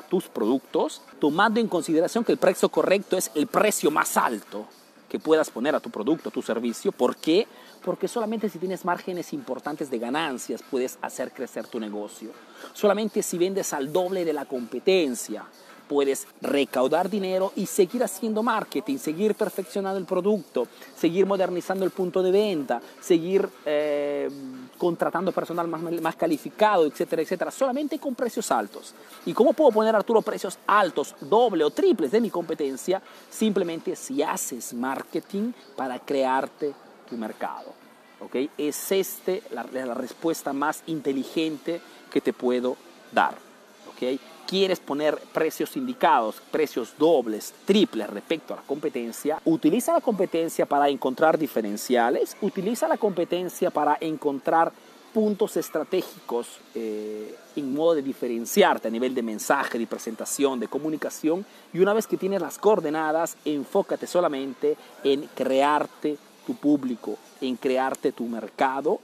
tus 0.10 0.28
productos, 0.28 1.02
tomando 1.20 1.60
en 1.60 1.68
consideración 1.68 2.24
que 2.24 2.32
el 2.32 2.38
precio 2.38 2.70
correcto 2.70 3.18
es 3.18 3.32
el 3.36 3.48
precio 3.48 3.92
más 3.92 4.18
alto 4.18 4.66
que 5.10 5.20
puedas 5.20 5.50
poner 5.50 5.74
a 5.76 5.80
tu 5.80 5.90
producto, 5.90 6.30
a 6.30 6.32
tu 6.32 6.42
servicio. 6.42 6.92
¿Por 6.92 7.16
qué? 7.16 7.48
Porque 7.84 8.08
solamente 8.08 8.50
si 8.50 8.60
tienes 8.60 8.84
márgenes 8.84 9.34
importantes 9.34 9.90
de 9.90 10.00
ganancias 10.00 10.62
puedes 10.70 10.98
hacer 11.02 11.32
crecer 11.32 11.68
tu 11.68 11.80
negocio. 11.80 12.32
Solamente 12.74 13.24
si 13.24 13.38
vendes 13.38 13.74
al 13.74 13.92
doble 13.92 14.26
de 14.26 14.34
la 14.34 14.46
competencia 14.46 15.46
puedes 15.88 16.28
recaudar 16.42 17.10
dinero 17.10 17.54
y 17.56 17.66
seguir 17.66 18.04
haciendo 18.04 18.44
marketing, 18.44 18.98
seguir 18.98 19.36
perfeccionando 19.36 19.98
el 19.98 20.06
producto, 20.06 20.68
seguir 20.98 21.26
modernizando 21.26 21.86
el 21.86 21.92
punto 21.92 22.22
de 22.22 22.32
venta, 22.32 22.82
seguir 23.00 23.48
eh, 23.66 24.30
contratando 24.78 25.32
personal 25.32 25.68
más, 25.68 25.82
más 25.82 26.16
calificado, 26.16 26.86
etcétera, 26.86 27.22
etcétera, 27.22 27.52
solamente 27.52 28.00
con 28.00 28.16
precios 28.16 28.52
altos. 28.52 28.94
¿Y 29.26 29.34
cómo 29.34 29.54
puedo 29.54 29.72
poner, 29.72 29.96
Arturo, 29.96 30.22
precios 30.22 30.58
altos, 30.68 31.16
doble 31.22 31.64
o 31.64 31.72
triples 31.72 32.12
de 32.12 32.22
mi 32.22 32.30
competencia? 32.30 33.02
Simplemente 33.30 33.96
si 33.96 34.22
haces 34.22 34.74
marketing 34.74 35.52
para 35.76 36.00
crearte 36.00 36.74
tu 37.10 37.18
mercado. 37.18 37.74
¿okay? 38.22 38.50
Es 38.58 38.92
este 38.92 39.44
la, 39.52 39.64
la 39.72 39.94
respuesta 39.94 40.54
más 40.54 40.84
inteligente 40.88 41.82
que 42.12 42.22
te 42.22 42.34
puedo 42.34 42.78
dar. 43.12 43.36
¿okay? 43.94 44.20
Quieres 44.48 44.80
poner 44.80 45.18
precios 45.34 45.76
indicados, 45.78 46.42
precios 46.52 46.94
dobles, 46.98 47.54
triples 47.66 48.10
respecto 48.10 48.54
a 48.54 48.58
la 48.58 48.64
competencia, 48.64 49.40
utiliza 49.46 49.94
la 49.94 50.02
competencia 50.02 50.66
para 50.66 50.90
encontrar 50.90 51.38
diferenciales, 51.38 52.36
utiliza 52.42 52.88
la 52.88 52.98
competencia 52.98 53.70
para 53.70 53.98
encontrar 54.00 54.72
puntos 55.14 55.58
estratégicos 55.58 56.60
eh, 56.76 57.36
en 57.56 57.74
modo 57.74 57.96
de 57.96 58.02
diferenciarte 58.02 58.88
a 58.88 58.92
nivel 58.92 59.16
de 59.16 59.24
mensaje, 59.24 59.78
de 59.78 59.88
presentación, 59.88 60.60
de 60.60 60.68
comunicación. 60.68 61.46
Y 61.74 61.80
una 61.80 61.94
vez 61.94 62.08
que 62.08 62.18
tienes 62.18 62.42
las 62.42 62.58
coordenadas, 62.58 63.36
enfócate 63.44 64.08
solamente 64.08 64.78
en 65.04 65.28
crearte 65.36 66.18
tu 66.46 66.56
público, 66.56 67.18
en 67.42 67.56
crearte 67.58 68.12
tu 68.12 68.26
mercado 68.26 69.00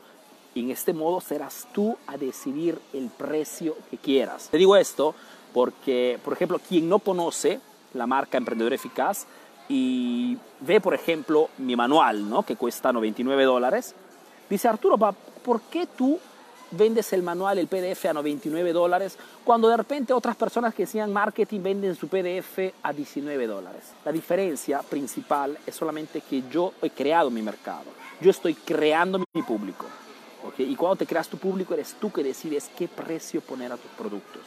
y 0.55 0.61
en 0.61 0.71
este 0.71 0.93
modo 0.93 1.19
serás 1.19 1.67
tú 1.73 1.97
a 2.07 2.17
decidir 2.17 2.77
el 2.93 3.09
precio 3.09 3.75
que 3.89 3.97
quieras. 3.97 4.49
Te 4.51 4.57
digo 4.57 4.75
esto 4.75 5.15
porque, 5.53 6.19
por 6.23 6.33
ejemplo, 6.33 6.59
quien 6.59 6.89
no 6.89 6.99
conoce 6.99 7.59
la 7.93 8.07
marca 8.07 8.37
Emprendedor 8.37 8.73
Eficaz 8.73 9.25
y 9.69 10.37
ve, 10.61 10.81
por 10.81 10.93
ejemplo, 10.93 11.49
mi 11.57 11.75
manual, 11.75 12.29
¿no? 12.29 12.43
que 12.43 12.55
cuesta 12.55 12.91
99 12.91 13.43
dólares, 13.43 13.95
dice 14.49 14.67
Arturo, 14.67 14.97
¿por 14.97 15.61
qué 15.61 15.87
tú 15.87 16.19
vendes 16.77 17.13
el 17.13 17.23
manual, 17.23 17.57
el 17.57 17.67
PDF 17.67 18.05
a 18.05 18.13
99 18.13 18.73
dólares, 18.73 19.17
cuando 19.43 19.69
de 19.69 19.77
repente 19.77 20.13
otras 20.13 20.35
personas 20.35 20.73
que 20.73 20.83
hacían 20.83 21.13
marketing 21.13 21.61
venden 21.61 21.95
su 21.95 22.07
PDF 22.07 22.73
a 22.81 22.91
19 22.91 23.47
dólares. 23.47 23.93
La 24.03 24.11
diferencia 24.11 24.81
principal 24.81 25.57
es 25.65 25.75
solamente 25.75 26.21
que 26.21 26.43
yo 26.51 26.73
he 26.81 26.89
creado 26.89 27.29
mi 27.29 27.41
mercado, 27.41 27.85
yo 28.21 28.31
estoy 28.31 28.55
creando 28.55 29.23
mi 29.33 29.43
público. 29.43 29.85
Y 30.57 30.75
cuando 30.75 30.97
te 30.97 31.05
creas 31.05 31.27
tu 31.27 31.37
público, 31.37 31.73
eres 31.73 31.95
tú 31.99 32.11
que 32.11 32.23
decides 32.23 32.69
qué 32.77 32.87
precio 32.87 33.41
poner 33.41 33.71
a 33.71 33.77
tus 33.77 33.91
productos. 33.91 34.41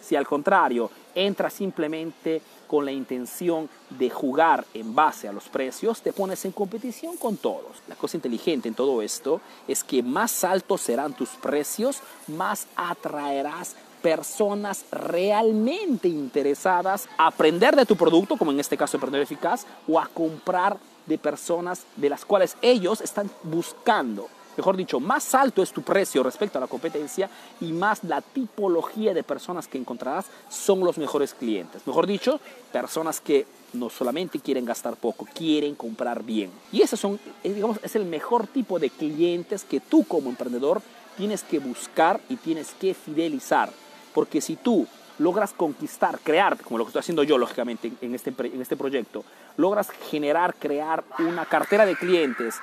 Si 0.00 0.16
al 0.16 0.26
contrario, 0.26 0.90
entras 1.14 1.52
simplemente 1.52 2.42
con 2.66 2.84
la 2.84 2.92
intención 2.92 3.68
de 3.90 4.08
jugar 4.08 4.64
en 4.72 4.94
base 4.94 5.28
a 5.28 5.32
los 5.32 5.44
precios, 5.44 6.00
te 6.00 6.12
pones 6.12 6.44
en 6.44 6.52
competición 6.52 7.16
con 7.16 7.36
todos. 7.36 7.82
La 7.86 7.96
cosa 7.96 8.16
inteligente 8.16 8.68
en 8.68 8.74
todo 8.74 9.02
esto 9.02 9.40
es 9.68 9.84
que 9.84 10.02
más 10.02 10.42
altos 10.44 10.80
serán 10.80 11.12
tus 11.12 11.28
precios, 11.30 12.00
más 12.28 12.66
atraerás 12.76 13.76
personas 14.02 14.84
realmente 14.90 16.08
interesadas 16.08 17.08
a 17.16 17.28
aprender 17.28 17.76
de 17.76 17.86
tu 17.86 17.96
producto, 17.96 18.36
como 18.36 18.50
en 18.50 18.58
este 18.58 18.76
caso 18.76 18.96
Emprendedor 18.96 19.24
Eficaz, 19.24 19.66
o 19.86 20.00
a 20.00 20.06
comprar 20.06 20.76
de 21.06 21.18
personas 21.18 21.84
de 21.96 22.08
las 22.08 22.24
cuales 22.24 22.56
ellos 22.62 23.00
están 23.00 23.30
buscando 23.44 24.28
mejor 24.56 24.76
dicho, 24.76 25.00
más 25.00 25.34
alto 25.34 25.62
es 25.62 25.72
tu 25.72 25.82
precio 25.82 26.22
respecto 26.22 26.58
a 26.58 26.60
la 26.60 26.66
competencia 26.66 27.28
y 27.60 27.72
más 27.72 28.04
la 28.04 28.20
tipología 28.20 29.14
de 29.14 29.22
personas 29.22 29.68
que 29.68 29.78
encontrarás 29.78 30.26
son 30.48 30.80
los 30.80 30.98
mejores 30.98 31.34
clientes. 31.34 31.86
Mejor 31.86 32.06
dicho, 32.06 32.40
personas 32.72 33.20
que 33.20 33.46
no 33.72 33.88
solamente 33.88 34.38
quieren 34.38 34.64
gastar 34.64 34.96
poco, 34.96 35.26
quieren 35.34 35.74
comprar 35.74 36.22
bien. 36.22 36.50
Y 36.70 36.82
esos 36.82 37.00
son, 37.00 37.18
eh, 37.42 37.52
digamos, 37.52 37.78
es 37.82 37.96
el 37.96 38.04
mejor 38.04 38.46
tipo 38.46 38.78
de 38.78 38.90
clientes 38.90 39.64
que 39.64 39.80
tú 39.80 40.04
como 40.04 40.30
emprendedor 40.30 40.82
tienes 41.16 41.42
que 41.42 41.58
buscar 41.58 42.20
y 42.28 42.36
tienes 42.36 42.72
que 42.72 42.94
fidelizar. 42.94 43.70
Porque 44.14 44.40
si 44.40 44.56
tú 44.56 44.86
logras 45.18 45.52
conquistar, 45.52 46.18
crear, 46.22 46.58
como 46.58 46.78
lo 46.78 46.84
que 46.84 46.88
estoy 46.88 47.00
haciendo 47.00 47.22
yo, 47.22 47.38
lógicamente, 47.38 47.92
en 48.00 48.14
este, 48.14 48.34
en 48.38 48.60
este 48.60 48.76
proyecto, 48.76 49.24
logras 49.56 49.90
generar, 50.10 50.54
crear 50.54 51.04
una 51.18 51.46
cartera 51.46 51.86
de 51.86 51.96
clientes 51.96 52.56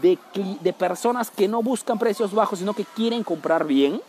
de, 0.00 0.72
personas 0.72 1.30
que 1.30 1.48
no 1.48 1.62
buscan 1.62 1.98
precios 1.98 2.32
bajos, 2.32 2.58
sino 2.58 2.74
que 2.74 2.84
quieren 2.84 3.22
comprar 3.22 3.66
bien, 3.66 4.00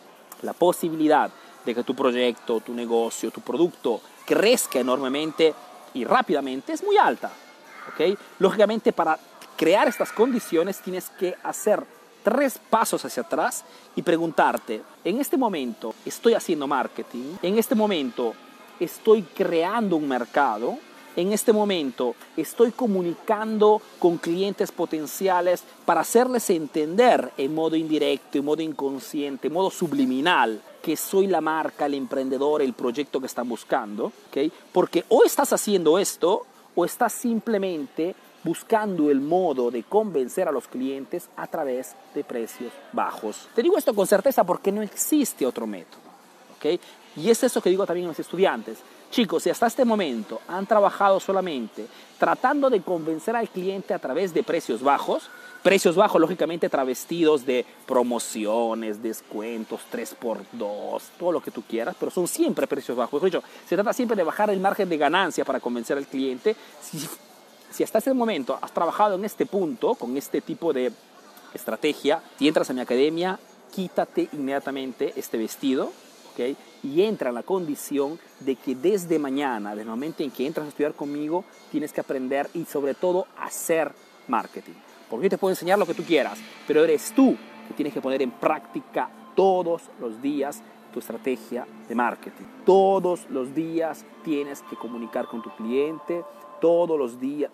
la 0.42 0.54
posibilidad 0.54 1.30
de 1.66 1.76
que 1.76 1.84
tu 1.84 1.96
proyecto, 1.96 2.60
tu 2.60 2.74
negocio, 2.74 3.32
tu 3.32 3.42
producto 3.42 4.02
crezca 4.26 4.80
enormemente 4.80 5.54
y 5.94 6.04
rápidamente 6.04 6.74
es 6.74 6.84
muy 6.84 6.98
alta. 6.98 7.32
¿okay? 7.94 8.18
Lógicamente, 8.40 8.92
para 8.92 9.18
crear 9.56 9.88
estas 9.88 10.12
condiciones 10.12 10.80
tienes 10.82 11.10
que 11.10 11.36
hacer 11.44 11.86
tres 12.24 12.60
pasos 12.70 13.04
hacia 13.06 13.24
atrás 13.24 13.64
y 13.96 14.02
preguntarte, 14.02 14.82
en 15.04 15.20
este 15.20 15.38
momento 15.38 15.94
estoy 16.06 16.34
haciendo 16.34 16.68
marketing, 16.68 17.36
en 17.42 17.58
este 17.58 17.76
momento 17.76 18.34
estoy 18.80 19.24
creando 19.24 19.98
un 19.98 20.08
mercado, 20.08 20.78
en 21.16 21.32
este 21.32 21.54
momento 21.54 22.16
estoy 22.36 22.72
comunicando 22.72 23.82
con 24.00 24.18
clientes 24.18 24.72
potenciales 24.72 25.64
para 25.86 26.02
hacerles 26.02 26.50
entender 26.50 27.32
en 27.38 27.54
modo 27.54 27.76
indirecto, 27.76 28.38
en 28.38 28.46
modo 28.46 28.62
inconsciente, 28.62 29.48
en 29.48 29.54
modo 29.54 29.70
subliminal, 29.70 30.62
que 30.82 30.98
soy 30.98 31.28
la 31.28 31.42
marca, 31.42 31.86
el 31.86 31.94
emprendedor, 31.94 32.62
el 32.62 32.74
proyecto 32.74 33.20
que 33.20 33.28
están 33.28 33.48
buscando. 33.48 34.12
¿okay? 34.28 34.52
Porque 34.72 35.06
o 35.10 35.24
estás 35.24 35.54
haciendo 35.54 35.98
esto 36.00 36.46
o 36.76 36.86
estás 36.86 37.14
simplemente 37.14 38.16
buscando 38.44 39.10
el 39.10 39.22
modo 39.22 39.72
de 39.72 39.84
convencer 39.84 40.48
a 40.48 40.52
los 40.52 40.68
clientes 40.68 41.30
a 41.38 41.48
través 41.48 41.96
de 42.14 42.24
precios 42.24 42.74
bajos. 42.92 43.48
Te 43.56 43.62
digo 43.62 43.78
esto 43.78 43.94
con 43.94 44.06
certeza 44.08 44.44
porque 44.44 44.72
no 44.72 44.82
existe 44.82 45.46
otro 45.46 45.66
método. 45.66 46.02
¿okay? 46.58 46.80
Y 47.16 47.30
es 47.30 47.44
eso 47.44 47.62
que 47.62 47.70
digo 47.70 47.86
también 47.86 48.08
a 48.08 48.10
los 48.10 48.20
estudiantes. 48.20 48.80
Chicos, 49.14 49.44
si 49.44 49.52
hasta 49.52 49.68
este 49.68 49.86
momento 49.86 50.42
han 50.48 50.66
trabajado 50.66 51.20
solamente 51.20 51.86
tratando 52.18 52.72
de 52.72 52.82
convencer 52.82 53.36
al 53.36 53.48
cliente 53.48 53.94
a 53.94 54.00
través 54.00 54.34
de 54.34 54.42
precios 54.42 54.82
bajos, 54.82 55.30
precios 55.62 55.96
bajos 55.96 56.20
lógicamente 56.20 56.68
travestidos 56.68 57.46
de 57.46 57.64
promociones, 57.86 59.04
descuentos, 59.04 59.82
3x2, 59.92 61.02
todo 61.20 61.32
lo 61.32 61.44
que 61.44 61.52
tú 61.52 61.62
quieras, 61.62 61.96
pero 62.00 62.10
son 62.10 62.28
siempre 62.28 62.66
precios 62.66 62.98
bajos. 62.98 63.22
Se 63.70 63.76
trata 63.76 63.94
siempre 63.94 64.18
de 64.18 64.24
bajar 64.24 64.50
el 64.50 64.60
margen 64.60 64.90
de 64.90 64.98
ganancia 64.98 65.46
para 65.46 65.60
convencer 65.60 65.96
al 65.96 66.08
cliente. 66.08 66.56
Si, 66.82 67.08
si 67.70 67.84
hasta 67.84 68.00
este 68.00 68.16
momento 68.16 68.58
has 68.60 68.72
trabajado 68.72 69.14
en 69.14 69.26
este 69.26 69.46
punto, 69.46 69.94
con 69.94 70.18
este 70.18 70.42
tipo 70.42 70.74
de 70.74 70.92
estrategia, 71.54 72.20
si 72.40 72.48
entras 72.48 72.72
a 72.72 72.74
mi 72.74 72.82
academia, 72.82 73.40
quítate 73.76 74.28
inmediatamente 74.34 75.14
este 75.16 75.38
vestido, 75.38 75.92
y 76.84 77.02
entra 77.02 77.30
en 77.30 77.36
la 77.36 77.44
condición 77.44 78.20
de 78.42 78.56
que 78.56 78.76
desde 78.76 79.18
mañana, 79.18 79.72
desde 79.72 79.84
el 79.84 79.90
momento 79.90 80.22
en 80.22 80.32
que 80.32 80.46
entras 80.46 80.66
a 80.66 80.70
estudiar 80.70 80.94
conmigo, 80.94 81.46
tienes 81.72 81.94
que 81.94 82.02
aprender 82.02 82.50
y 82.54 82.66
sobre 82.66 82.94
todo 82.94 83.26
hacer 83.40 83.92
marketing. 84.28 84.74
Porque 85.10 85.26
yo 85.26 85.30
te 85.30 85.38
puedo 85.38 85.52
enseñar 85.52 85.80
lo 85.80 85.86
que 85.86 85.94
tú 85.94 86.04
quieras, 86.04 86.40
pero 86.68 86.84
eres 86.84 87.14
tú 87.16 87.36
que 87.68 87.74
tienes 87.74 87.94
que 87.94 88.02
poner 88.02 88.22
en 88.22 88.32
práctica 88.32 89.10
todos 89.36 89.84
los 90.00 90.22
días 90.22 90.62
tu 90.92 91.00
estrategia 91.00 91.66
de 91.88 91.96
marketing. 91.96 92.46
Todos 92.66 93.30
los 93.30 93.56
días 93.56 94.06
tienes 94.24 94.62
que 94.64 94.76
comunicar 94.76 95.28
con 95.28 95.42
tu 95.42 95.50
cliente, 95.56 96.24
todos 96.62 97.00
los 97.00 97.20
días. 97.20 97.52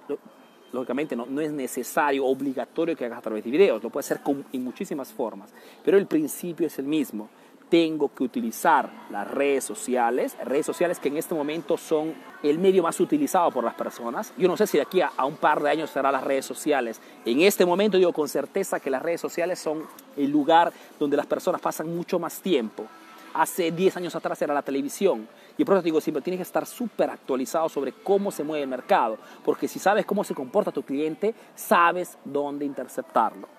Lógicamente 0.71 1.15
no, 1.15 1.25
no 1.25 1.41
es 1.41 1.51
necesario, 1.51 2.25
obligatorio 2.25 2.95
que 2.95 3.05
hagas 3.05 3.19
a 3.19 3.21
través 3.21 3.43
de 3.43 3.51
videos, 3.51 3.81
lo 3.81 3.89
puedes 3.89 4.11
hacer 4.11 4.21
en 4.53 4.63
muchísimas 4.63 5.11
formas, 5.11 5.51
pero 5.83 5.97
el 5.97 6.05
principio 6.05 6.67
es 6.67 6.77
el 6.77 6.85
mismo 6.85 7.29
tengo 7.69 8.13
que 8.13 8.23
utilizar 8.23 8.89
las 9.11 9.29
redes 9.29 9.63
sociales, 9.63 10.35
redes 10.43 10.65
sociales 10.65 10.99
que 10.99 11.07
en 11.07 11.17
este 11.17 11.35
momento 11.35 11.77
son 11.77 12.13
el 12.41 12.57
medio 12.57 12.83
más 12.83 12.99
utilizado 12.99 13.51
por 13.51 13.63
las 13.63 13.75
personas. 13.75 14.33
Yo 14.37 14.47
no 14.47 14.57
sé 14.57 14.65
si 14.67 14.77
de 14.77 14.83
aquí 14.83 15.01
a, 15.01 15.25
un 15.25 15.35
par 15.35 15.61
de 15.61 15.69
años 15.69 15.89
serán 15.89 16.13
las 16.13 16.23
redes 16.23 16.45
sociales. 16.45 16.99
En 17.25 17.41
este 17.41 17.65
momento 17.65 17.97
digo 17.97 18.13
con 18.13 18.27
certeza 18.27 18.79
que 18.79 18.89
las 18.89 19.01
redes 19.01 19.21
sociales 19.21 19.59
son 19.59 19.83
el 20.17 20.31
lugar 20.31 20.73
donde 20.99 21.17
las 21.17 21.27
personas 21.27 21.61
pasan 21.61 21.95
mucho 21.95 22.17
más 22.17 22.41
tiempo. 22.41 22.85
Hace 23.33 23.71
10 23.71 23.97
años 23.97 24.15
atrás 24.15 24.41
era 24.41 24.53
la 24.53 24.63
televisión. 24.63 25.27
Y 25.57 25.63
por 25.63 25.75
eso 25.75 25.83
digo 25.83 26.01
siempre, 26.01 26.23
tienes 26.23 26.39
que 26.39 26.43
estar 26.43 26.65
súper 26.65 27.11
actualizado 27.11 27.69
sobre 27.69 27.91
cómo 27.91 28.31
se 28.31 28.43
mueve 28.43 28.63
el 28.63 28.69
mercado. 28.69 29.17
Porque 29.45 29.67
si 29.67 29.77
sabes 29.77 30.05
cómo 30.05 30.23
se 30.23 30.33
comporta 30.33 30.71
tu 30.71 30.81
cliente, 30.81 31.35
sabes 31.55 32.17
dónde 32.25 32.65
interceptarlo. 32.65 33.58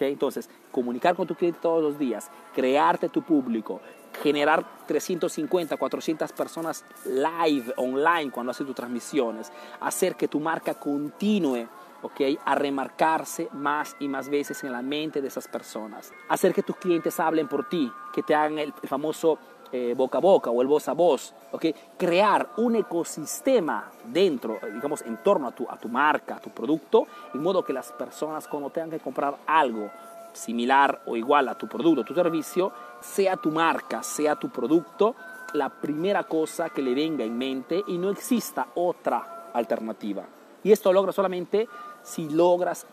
Entonces, 0.00 0.48
comunicar 0.70 1.14
con 1.14 1.26
tu 1.26 1.34
cliente 1.34 1.60
todos 1.60 1.82
los 1.82 1.98
días, 1.98 2.30
crearte 2.54 3.08
tu 3.08 3.22
público, 3.22 3.80
generar 4.22 4.64
350, 4.86 5.76
400 5.76 6.32
personas 6.32 6.84
live, 7.04 7.72
online, 7.76 8.30
cuando 8.30 8.50
haces 8.50 8.66
tus 8.66 8.74
transmisiones, 8.74 9.52
hacer 9.80 10.16
que 10.16 10.28
tu 10.28 10.40
marca 10.40 10.74
continúe 10.74 11.66
a 12.44 12.54
remarcarse 12.54 13.48
más 13.52 13.96
y 13.98 14.08
más 14.08 14.28
veces 14.28 14.62
en 14.64 14.72
la 14.72 14.82
mente 14.82 15.20
de 15.20 15.28
esas 15.28 15.48
personas, 15.48 16.12
hacer 16.28 16.54
que 16.54 16.62
tus 16.62 16.76
clientes 16.76 17.18
hablen 17.18 17.48
por 17.48 17.68
ti, 17.68 17.90
que 18.12 18.22
te 18.22 18.34
hagan 18.34 18.58
el 18.58 18.72
famoso 18.72 19.38
eh, 19.72 19.94
boca 19.96 20.18
a 20.18 20.20
boca 20.20 20.50
o 20.50 20.62
el 20.62 20.68
voz 20.68 20.88
a 20.88 20.92
voz, 20.92 21.34
¿okay? 21.52 21.74
crear 21.96 22.48
un 22.58 22.76
ecosistema 22.76 23.90
dentro, 24.04 24.58
digamos, 24.72 25.02
en 25.02 25.16
torno 25.18 25.48
a 25.48 25.52
tu, 25.52 25.66
a 25.68 25.76
tu 25.76 25.88
marca, 25.88 26.36
a 26.36 26.40
tu 26.40 26.50
producto, 26.50 27.06
en 27.34 27.42
modo 27.42 27.64
que 27.64 27.72
las 27.72 27.92
personas 27.92 28.46
cuando 28.48 28.70
tengan 28.70 28.90
que 28.90 29.00
comprar 29.00 29.36
algo 29.46 29.90
similar 30.32 31.02
o 31.06 31.16
igual 31.16 31.48
a 31.48 31.56
tu 31.56 31.66
producto, 31.66 32.04
tu 32.04 32.14
servicio, 32.14 32.72
sea 33.00 33.36
tu 33.36 33.50
marca, 33.50 34.02
sea 34.02 34.36
tu 34.36 34.50
producto, 34.50 35.14
la 35.54 35.68
primera 35.68 36.24
cosa 36.24 36.70
que 36.70 36.82
le 36.82 36.94
venga 36.94 37.24
en 37.24 37.36
mente 37.36 37.82
y 37.86 37.98
no 37.98 38.10
exista 38.10 38.68
otra 38.74 39.50
alternativa. 39.52 40.24
Y 40.62 40.72
esto 40.72 40.92
logra 40.92 41.12
solamente 41.12 41.68
si 42.02 42.28
logras 42.28 42.86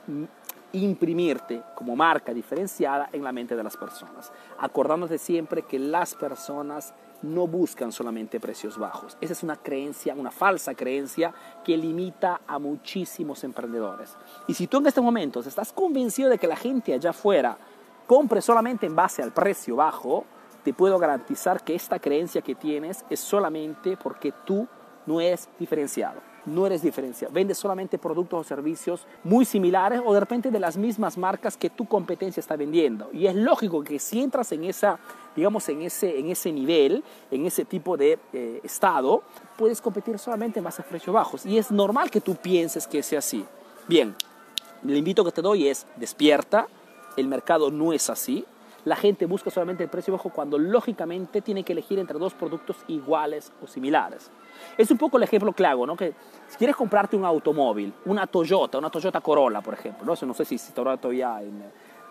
imprimirte 0.74 1.62
como 1.76 1.96
marca 1.96 2.34
diferenciada 2.34 3.10
en 3.14 3.24
la 3.24 3.32
mente 3.32 3.56
de 3.56 3.64
las 3.64 3.78
personas, 3.78 4.32
acordándote 4.60 5.18
siempre 5.18 5.62
que 5.64 5.78
las 5.80 6.16
personas 6.16 6.94
no 7.22 7.48
buscan 7.48 7.92
solamente 7.92 8.40
precios 8.40 8.78
bajos. 8.78 9.18
Esa 9.22 9.34
es 9.34 9.44
una 9.44 9.56
creencia, 9.56 10.16
una 10.16 10.32
falsa 10.32 10.74
creencia 10.74 11.34
que 11.64 11.78
limita 11.78 12.42
a 12.46 12.60
muchísimos 12.60 13.44
emprendedores. 13.44 14.18
Y 14.48 14.56
si 14.56 14.68
tú 14.68 14.78
en 14.78 14.88
este 14.88 15.00
momento 15.00 15.40
estás 15.40 15.72
convencido 15.72 16.30
de 16.30 16.38
que 16.38 16.48
la 16.48 16.56
gente 16.56 16.94
allá 16.94 17.12
afuera 17.12 17.58
compre 18.08 18.42
solamente 18.42 18.86
en 18.86 18.96
base 18.96 19.22
al 19.22 19.32
precio 19.32 19.78
bajo, 19.78 20.26
te 20.64 20.74
puedo 20.74 20.98
garantizar 20.98 21.64
que 21.64 21.76
esta 21.76 22.00
creencia 22.00 22.42
que 22.42 22.56
tienes 22.56 23.06
es 23.10 23.20
solamente 23.20 23.96
porque 23.96 24.34
tú 24.46 24.68
no 25.06 25.22
eres 25.22 25.50
diferenciado 25.60 26.33
no 26.46 26.66
eres 26.66 26.82
diferenciado. 26.82 27.34
Vendes 27.34 27.58
solamente 27.58 27.98
productos 27.98 28.42
o 28.42 28.44
servicios 28.44 29.06
muy 29.24 29.46
similares 29.46 30.02
o 30.04 30.14
de 30.14 30.20
repente 30.20 30.52
de 30.52 30.60
las 30.60 30.78
mismas 30.78 31.18
marcas 31.18 31.58
que 31.58 31.70
tu 31.70 31.86
competencia 31.86 32.42
está 32.42 32.56
vendiendo. 32.56 33.10
Y 33.14 33.28
es 33.28 33.36
lógico 33.36 33.84
que 33.84 34.00
si 34.00 34.22
entras 34.22 34.52
en 34.52 34.64
esa, 34.64 35.00
digamos, 35.36 35.68
en 35.70 35.82
ese, 35.82 36.20
en 36.20 36.30
ese 36.30 36.52
nivel, 36.52 37.04
en 37.32 37.46
ese 37.46 37.66
tipo 37.66 37.98
de 37.98 38.20
eh, 38.34 38.60
estado, 38.64 39.24
puedes 39.58 39.82
competir 39.82 40.20
solamente 40.20 40.60
en 40.60 40.66
base 40.66 40.82
a 40.82 40.86
precios 40.86 41.14
bajos. 41.14 41.46
Y 41.46 41.58
es 41.58 41.72
normal 41.72 42.12
que 42.12 42.22
tú 42.22 42.36
pienses 42.36 42.88
que 42.88 43.04
sea 43.04 43.20
así. 43.20 43.46
Bien, 43.88 44.16
el 44.88 44.98
invito 44.98 45.24
que 45.24 45.32
te 45.32 45.42
doy 45.42 45.68
es 45.68 45.86
despierta, 45.96 46.68
el 47.16 47.28
mercado 47.28 47.72
no 47.72 47.94
es 47.94 48.10
así, 48.10 48.46
la 48.86 48.96
gente 48.96 49.26
busca 49.26 49.50
solamente 49.50 49.84
el 49.84 49.90
precio 49.90 50.14
bajo 50.14 50.30
cuando 50.30 50.58
lógicamente 50.58 51.42
tiene 51.42 51.64
que 51.64 51.74
elegir 51.74 52.00
entre 52.00 52.20
dos 52.20 52.34
productos 52.34 52.78
iguales 52.88 53.52
o 53.62 53.68
similares. 53.68 54.30
Es 54.78 54.92
un 54.92 54.98
poco 54.98 55.18
el 55.18 55.24
ejemplo 55.24 55.54
que 55.54 55.64
¿no? 55.64 55.96
Que 55.96 56.14
si 56.48 56.58
quieres 56.58 56.76
comprarte 56.76 57.16
un 57.16 57.26
automóvil, 57.26 57.94
una 58.06 58.28
Toyota, 58.28 58.78
una 58.78 58.90
Toyota 58.90 59.22
Corolla, 59.22 59.62
por 59.62 59.74
ejemplo, 59.74 60.06
no, 60.06 60.28
no 60.28 60.34
sé 60.34 60.46
si 60.46 60.58
todavía, 60.74 61.42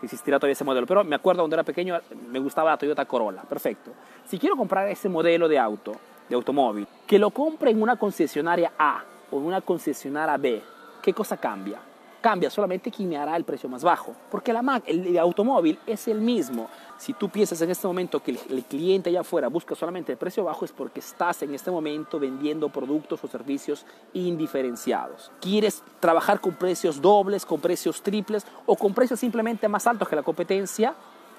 existirá 0.03 0.39
todavía 0.39 0.53
ese 0.53 0.65
modelo, 0.65 0.87
pero 0.87 1.05
me 1.05 1.17
acuerdo 1.17 1.43
cuando 1.43 1.57
era 1.57 1.63
pequeño 1.63 1.99
me 2.31 2.39
gustaba 2.39 2.71
la 2.71 2.77
Toyota 2.79 3.05
Corolla, 3.05 3.43
perfecto. 3.43 3.93
Si 4.25 4.39
quiero 4.39 4.57
comprar 4.57 4.89
ese 4.89 5.09
modelo 5.09 5.49
de 5.49 5.59
auto, 5.59 5.93
de 6.29 6.35
automóvil, 6.35 6.87
que 7.07 7.19
lo 7.19 7.31
compre 7.31 7.71
en 7.71 7.83
una 7.83 7.97
concesionaria 7.97 8.73
A 8.79 9.05
o 9.31 9.39
en 9.39 9.47
una 9.47 9.61
concesionaria 9.61 10.37
B, 10.37 10.63
¿qué 11.03 11.13
cosa 11.13 11.37
cambia? 11.37 11.92
Cambia 12.23 12.51
solamente 12.51 12.93
quién 12.93 13.09
me 13.09 13.17
hará 13.17 13.37
el 13.37 13.43
precio 13.43 13.69
más 13.69 13.83
bajo, 13.83 14.15
porque 14.31 14.53
la, 14.53 14.81
el 14.87 15.19
automóvil 15.19 15.77
es 15.87 16.07
el 16.07 16.21
mismo. 16.21 16.69
Si 16.97 17.15
tú 17.15 17.29
piensas 17.29 17.61
en 17.63 17.71
este 17.73 17.89
momento 17.89 18.23
que 18.23 18.31
el, 18.31 18.63
cliente 18.63 19.11
allá 19.11 19.23
afuera 19.23 19.49
busca 19.49 19.75
solamente 19.75 20.13
el 20.13 20.19
precio 20.19 20.45
bajo, 20.45 20.65
es 20.65 20.71
porque 20.71 21.01
estás 21.01 21.43
en 21.43 21.53
este 21.53 21.73
momento 21.73 22.21
vendiendo 22.21 22.69
productos 22.69 23.25
o 23.25 23.27
servicios 23.27 23.85
indiferenciados. 24.13 25.33
Quieres 25.41 25.83
trabajar 25.99 26.41
con 26.41 26.55
precios 26.55 27.03
dobles, 27.03 27.45
con 27.45 27.61
precios 27.61 28.01
triples 28.03 28.47
o 28.67 28.77
con 28.77 28.95
precios 28.95 29.19
simplemente 29.19 29.67
más 29.67 29.85
altos 29.89 30.09
que 30.09 30.15
la 30.15 30.23
competencia, 30.23 30.95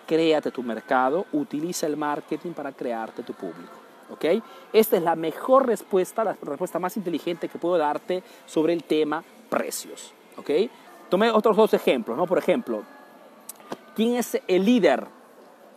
créate 0.05 0.51
tu 0.51 0.63
mercado, 0.63 1.25
utiliza 1.31 1.87
el 1.87 1.95
marketing 1.95 2.51
para 2.51 2.73
crearte 2.73 3.23
tu 3.23 3.33
público. 3.33 3.71
¿ok? 4.09 4.43
Esta 4.73 4.97
es 4.97 5.03
la 5.03 5.15
mejor 5.15 5.65
respuesta, 5.65 6.25
la 6.25 6.37
respuesta 6.41 6.77
más 6.77 6.97
inteligente 6.97 7.47
que 7.47 7.57
puedo 7.57 7.77
darte 7.77 8.21
sobre 8.45 8.73
el 8.73 8.83
tema 8.83 9.23
precios. 9.49 10.13
¿Ok? 10.37 10.49
Tomé 11.09 11.29
otros 11.29 11.55
dos 11.55 11.73
ejemplos, 11.73 12.17
¿no? 12.17 12.25
Por 12.25 12.37
ejemplo, 12.37 12.83
¿quién 13.95 14.15
es 14.15 14.39
el 14.47 14.65
líder 14.65 15.05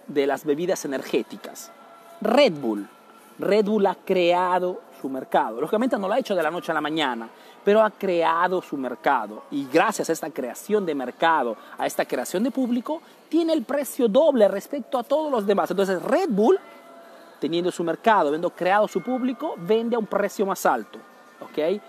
de 0.07 0.27
las 0.27 0.45
bebidas 0.45 0.85
energéticas? 0.85 1.71
Red 2.21 2.55
Bull. 2.55 2.89
Red 3.39 3.67
Bull 3.67 3.87
ha 3.87 3.95
creado 3.95 4.81
su 5.01 5.09
mercado. 5.09 5.61
Lógicamente 5.61 5.99
no 5.99 6.09
lo 6.09 6.15
ha 6.15 6.19
hecho 6.19 6.35
de 6.35 6.43
la 6.43 6.51
noche 6.51 6.73
a 6.73 6.75
la 6.75 6.81
mañana, 6.81 7.29
pero 7.63 7.83
ha 7.83 7.91
creado 7.91 8.63
su 8.63 8.77
mercado. 8.77 9.43
Y 9.51 9.67
gracias 9.71 10.09
a 10.09 10.13
esta 10.13 10.31
creación 10.31 10.87
de 10.87 10.95
mercado, 10.95 11.57
a 11.77 11.87
esta 11.87 12.05
creación 12.07 12.43
de 12.43 12.51
público, 12.51 13.03
tiene 13.29 13.53
el 13.53 13.65
precio 13.65 14.09
doble 14.09 14.49
respecto 14.49 14.99
a 14.99 15.03
todos 15.03 15.31
los 15.31 15.47
demás. 15.47 15.71
Entonces 15.71 16.03
Red 16.03 16.31
Bull, 16.31 16.59
teniendo 17.41 17.71
su 17.71 17.85
mercado, 17.85 18.29
habiendo 18.29 18.51
creado 18.51 18.89
su 18.89 19.03
público, 19.03 19.55
vende 19.59 19.97
a 19.97 19.99
un 19.99 20.07
precio 20.07 20.47
más 20.47 20.65
alto. 20.65 20.99
¿ok? 21.41 21.81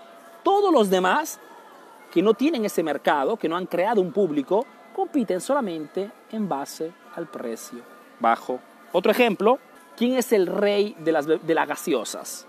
Todos 0.42 0.72
los 0.72 0.90
demás 0.90 1.40
que 2.10 2.22
no 2.22 2.34
tienen 2.34 2.64
ese 2.64 2.82
mercado, 2.82 3.36
que 3.36 3.48
no 3.48 3.56
han 3.56 3.66
creado 3.66 4.00
un 4.00 4.12
público, 4.12 4.64
compiten 4.94 5.40
solamente 5.40 6.10
en 6.32 6.48
base 6.48 6.92
al 7.14 7.26
precio 7.26 7.98
bajo. 8.20 8.60
Otro 8.92 9.12
ejemplo, 9.12 9.58
¿quién 9.96 10.16
es 10.16 10.32
el 10.32 10.46
rey 10.46 10.96
de 10.98 11.12
las, 11.12 11.26
de 11.26 11.54
las 11.54 11.68
gaseosas? 11.68 12.46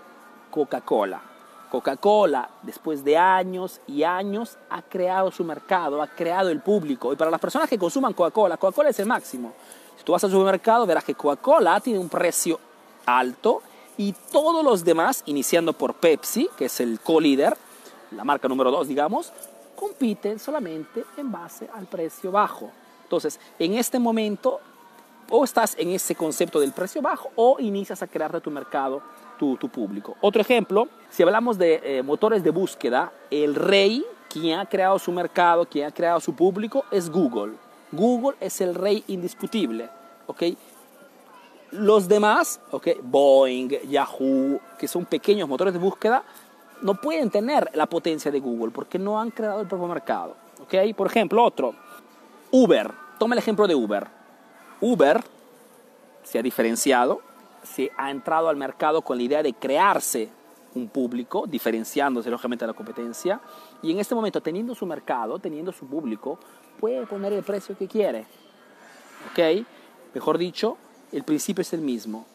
Coca-Cola. 0.50 1.22
Coca-Cola, 1.70 2.50
después 2.62 3.04
de 3.04 3.16
años 3.16 3.80
y 3.86 4.02
años, 4.02 4.58
ha 4.70 4.82
creado 4.82 5.30
su 5.30 5.44
mercado, 5.44 6.02
ha 6.02 6.08
creado 6.08 6.48
el 6.48 6.60
público. 6.60 7.12
Y 7.12 7.16
para 7.16 7.30
las 7.30 7.40
personas 7.40 7.68
que 7.68 7.78
consuman 7.78 8.12
Coca-Cola, 8.12 8.56
Coca-Cola 8.56 8.90
es 8.90 8.98
el 8.98 9.06
máximo. 9.06 9.52
Si 9.96 10.04
tú 10.04 10.12
vas 10.12 10.24
al 10.24 10.30
supermercado, 10.30 10.86
verás 10.86 11.04
que 11.04 11.14
Coca-Cola 11.14 11.78
tiene 11.80 11.98
un 11.98 12.08
precio 12.08 12.58
alto 13.06 13.62
y 13.96 14.14
todos 14.32 14.64
los 14.64 14.84
demás, 14.84 15.22
iniciando 15.26 15.72
por 15.72 15.94
Pepsi, 15.94 16.48
que 16.56 16.64
es 16.64 16.80
el 16.80 17.00
co-líder, 17.00 17.56
la 18.12 18.24
marca 18.24 18.48
número 18.48 18.70
2, 18.70 18.88
digamos, 18.88 19.32
compiten 19.80 20.38
solamente 20.38 21.04
en 21.16 21.32
base 21.32 21.66
al 21.72 21.86
precio 21.86 22.30
bajo. 22.30 22.70
Entonces, 23.04 23.40
en 23.58 23.74
este 23.74 23.98
momento, 23.98 24.60
o 25.30 25.42
estás 25.42 25.74
en 25.78 25.88
ese 25.88 26.14
concepto 26.14 26.60
del 26.60 26.72
precio 26.72 27.00
bajo 27.00 27.30
o 27.34 27.56
inicias 27.58 28.02
a 28.02 28.06
crear 28.06 28.30
de 28.30 28.42
tu 28.42 28.50
mercado 28.50 29.00
tu, 29.38 29.56
público. 29.56 30.18
Otro 30.20 30.42
ejemplo, 30.42 30.86
si 31.08 31.22
hablamos 31.22 31.56
de 31.56 31.80
eh, 31.82 32.02
motores 32.02 32.44
de 32.44 32.50
búsqueda, 32.50 33.10
el 33.30 33.54
rey, 33.54 34.04
quien 34.28 34.58
ha 34.58 34.66
creado 34.66 34.98
su 34.98 35.12
mercado, 35.12 35.64
quien 35.64 35.86
ha 35.86 35.90
creado 35.92 36.20
su 36.20 36.34
público, 36.34 36.84
es 36.90 37.08
Google. 37.08 37.54
Google 37.90 38.36
es 38.38 38.60
el 38.60 38.74
rey 38.74 39.02
indiscutible. 39.06 39.88
¿ok? 40.26 40.42
Los 41.70 42.06
demás, 42.06 42.60
¿ok? 42.70 42.88
Boeing, 43.02 43.68
Yahoo, 43.88 44.60
que 44.78 44.86
son 44.86 45.06
pequeños 45.06 45.48
motores 45.48 45.72
de 45.72 45.80
búsqueda, 45.80 46.22
no 46.82 46.94
pueden 46.94 47.30
tener 47.30 47.70
la 47.74 47.86
potencia 47.86 48.30
de 48.30 48.40
Google 48.40 48.70
porque 48.72 48.98
no 48.98 49.20
han 49.20 49.30
creado 49.30 49.60
el 49.60 49.66
propio 49.66 49.86
mercado. 49.86 50.36
¿ok? 50.62 50.94
Por 50.96 51.06
ejemplo, 51.06 51.42
otro, 51.44 51.74
Uber. 52.50 52.90
Toma 53.18 53.34
el 53.34 53.38
ejemplo 53.38 53.66
de 53.66 53.74
Uber. 53.74 54.06
Uber 54.80 55.22
se 56.22 56.38
ha 56.38 56.42
diferenciado, 56.42 57.20
se 57.62 57.90
ha 57.96 58.10
entrado 58.10 58.48
al 58.48 58.56
mercado 58.56 59.02
con 59.02 59.18
la 59.18 59.22
idea 59.22 59.42
de 59.42 59.52
crearse 59.52 60.30
un 60.74 60.88
público, 60.88 61.46
diferenciándose 61.46 62.30
lógicamente 62.30 62.64
de 62.64 62.68
la 62.68 62.76
competencia, 62.76 63.40
y 63.82 63.90
en 63.90 63.98
este 63.98 64.14
momento, 64.14 64.40
teniendo 64.40 64.74
su 64.74 64.86
mercado, 64.86 65.38
teniendo 65.38 65.72
su 65.72 65.86
público, 65.86 66.38
puede 66.78 67.04
poner 67.06 67.32
el 67.32 67.42
precio 67.42 67.76
que 67.76 67.88
quiere. 67.88 68.26
¿Ok? 69.30 69.66
Mejor 70.14 70.38
dicho, 70.38 70.76
el 71.12 71.24
principio 71.24 71.62
es 71.62 71.72
el 71.72 71.80
mismo. 71.80 72.26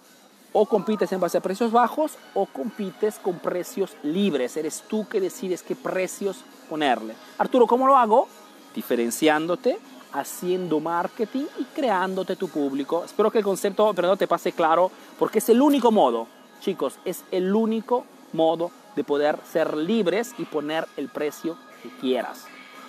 O 0.57 0.65
compites 0.65 1.11
en 1.11 1.19
base 1.19 1.37
a 1.37 1.41
precios 1.41 1.73
bajos 1.73 2.13
o 2.33 2.45
compites 2.45 3.19
con 3.19 3.39
precios 3.39 3.97
libres. 4.03 4.55
Eres 4.55 4.85
tú 4.87 5.05
que 5.05 5.19
decides 5.19 5.61
qué 5.61 5.75
precios 5.75 6.45
ponerle. 6.69 7.13
Arturo, 7.37 7.67
¿cómo 7.67 7.85
lo 7.85 7.97
hago? 7.97 8.29
Diferenciándote, 8.73 9.77
haciendo 10.13 10.79
marketing 10.79 11.43
y 11.59 11.65
creándote 11.65 12.37
tu 12.37 12.47
público. 12.47 13.03
Espero 13.03 13.29
que 13.29 13.39
el 13.39 13.43
concepto 13.43 13.93
pero 13.93 14.15
te 14.15 14.27
pase 14.27 14.53
claro 14.53 14.89
porque 15.19 15.39
es 15.39 15.49
el 15.49 15.61
único 15.61 15.91
modo, 15.91 16.27
chicos, 16.61 16.99
es 17.03 17.25
el 17.31 17.53
único 17.53 18.05
modo 18.31 18.71
de 18.95 19.03
poder 19.03 19.37
ser 19.51 19.75
libres 19.75 20.33
y 20.37 20.45
poner 20.45 20.87
el 20.95 21.09
precio 21.09 21.57
que 21.83 21.89
quieras. 21.97 22.45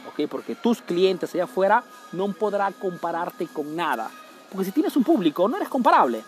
¿ok? 0.09 0.29
Porque 0.31 0.55
tus 0.55 0.83
clientes 0.83 1.35
allá 1.35 1.44
afuera 1.44 1.83
no 2.12 2.33
podrán 2.33 2.74
compararte 2.74 3.48
con 3.48 3.74
nada. 3.74 4.09
Porque 4.52 4.66
si 4.66 4.70
tienes 4.70 4.96
un 4.96 5.02
público, 5.02 5.48
no 5.48 5.57
eres 5.57 5.68
comparable. 5.68 6.22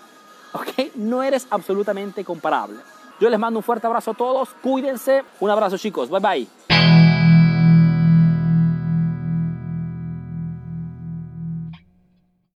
¿Ok? 0.53 0.95
No 0.97 1.23
eres 1.23 1.47
absolutamente 1.51 2.25
comparable. 2.25 2.79
Yo 3.21 3.29
les 3.29 3.39
mando 3.39 3.59
un 3.59 3.65
fuerte 3.65 3.87
abrazo 3.87 4.13
a 4.13 4.15
todos, 4.15 4.51
cuídense, 4.63 5.25
un 5.41 5.51
abrazo 5.51 5.77
chicos, 5.77 6.09
bye 6.09 6.21
bye. 6.21 6.68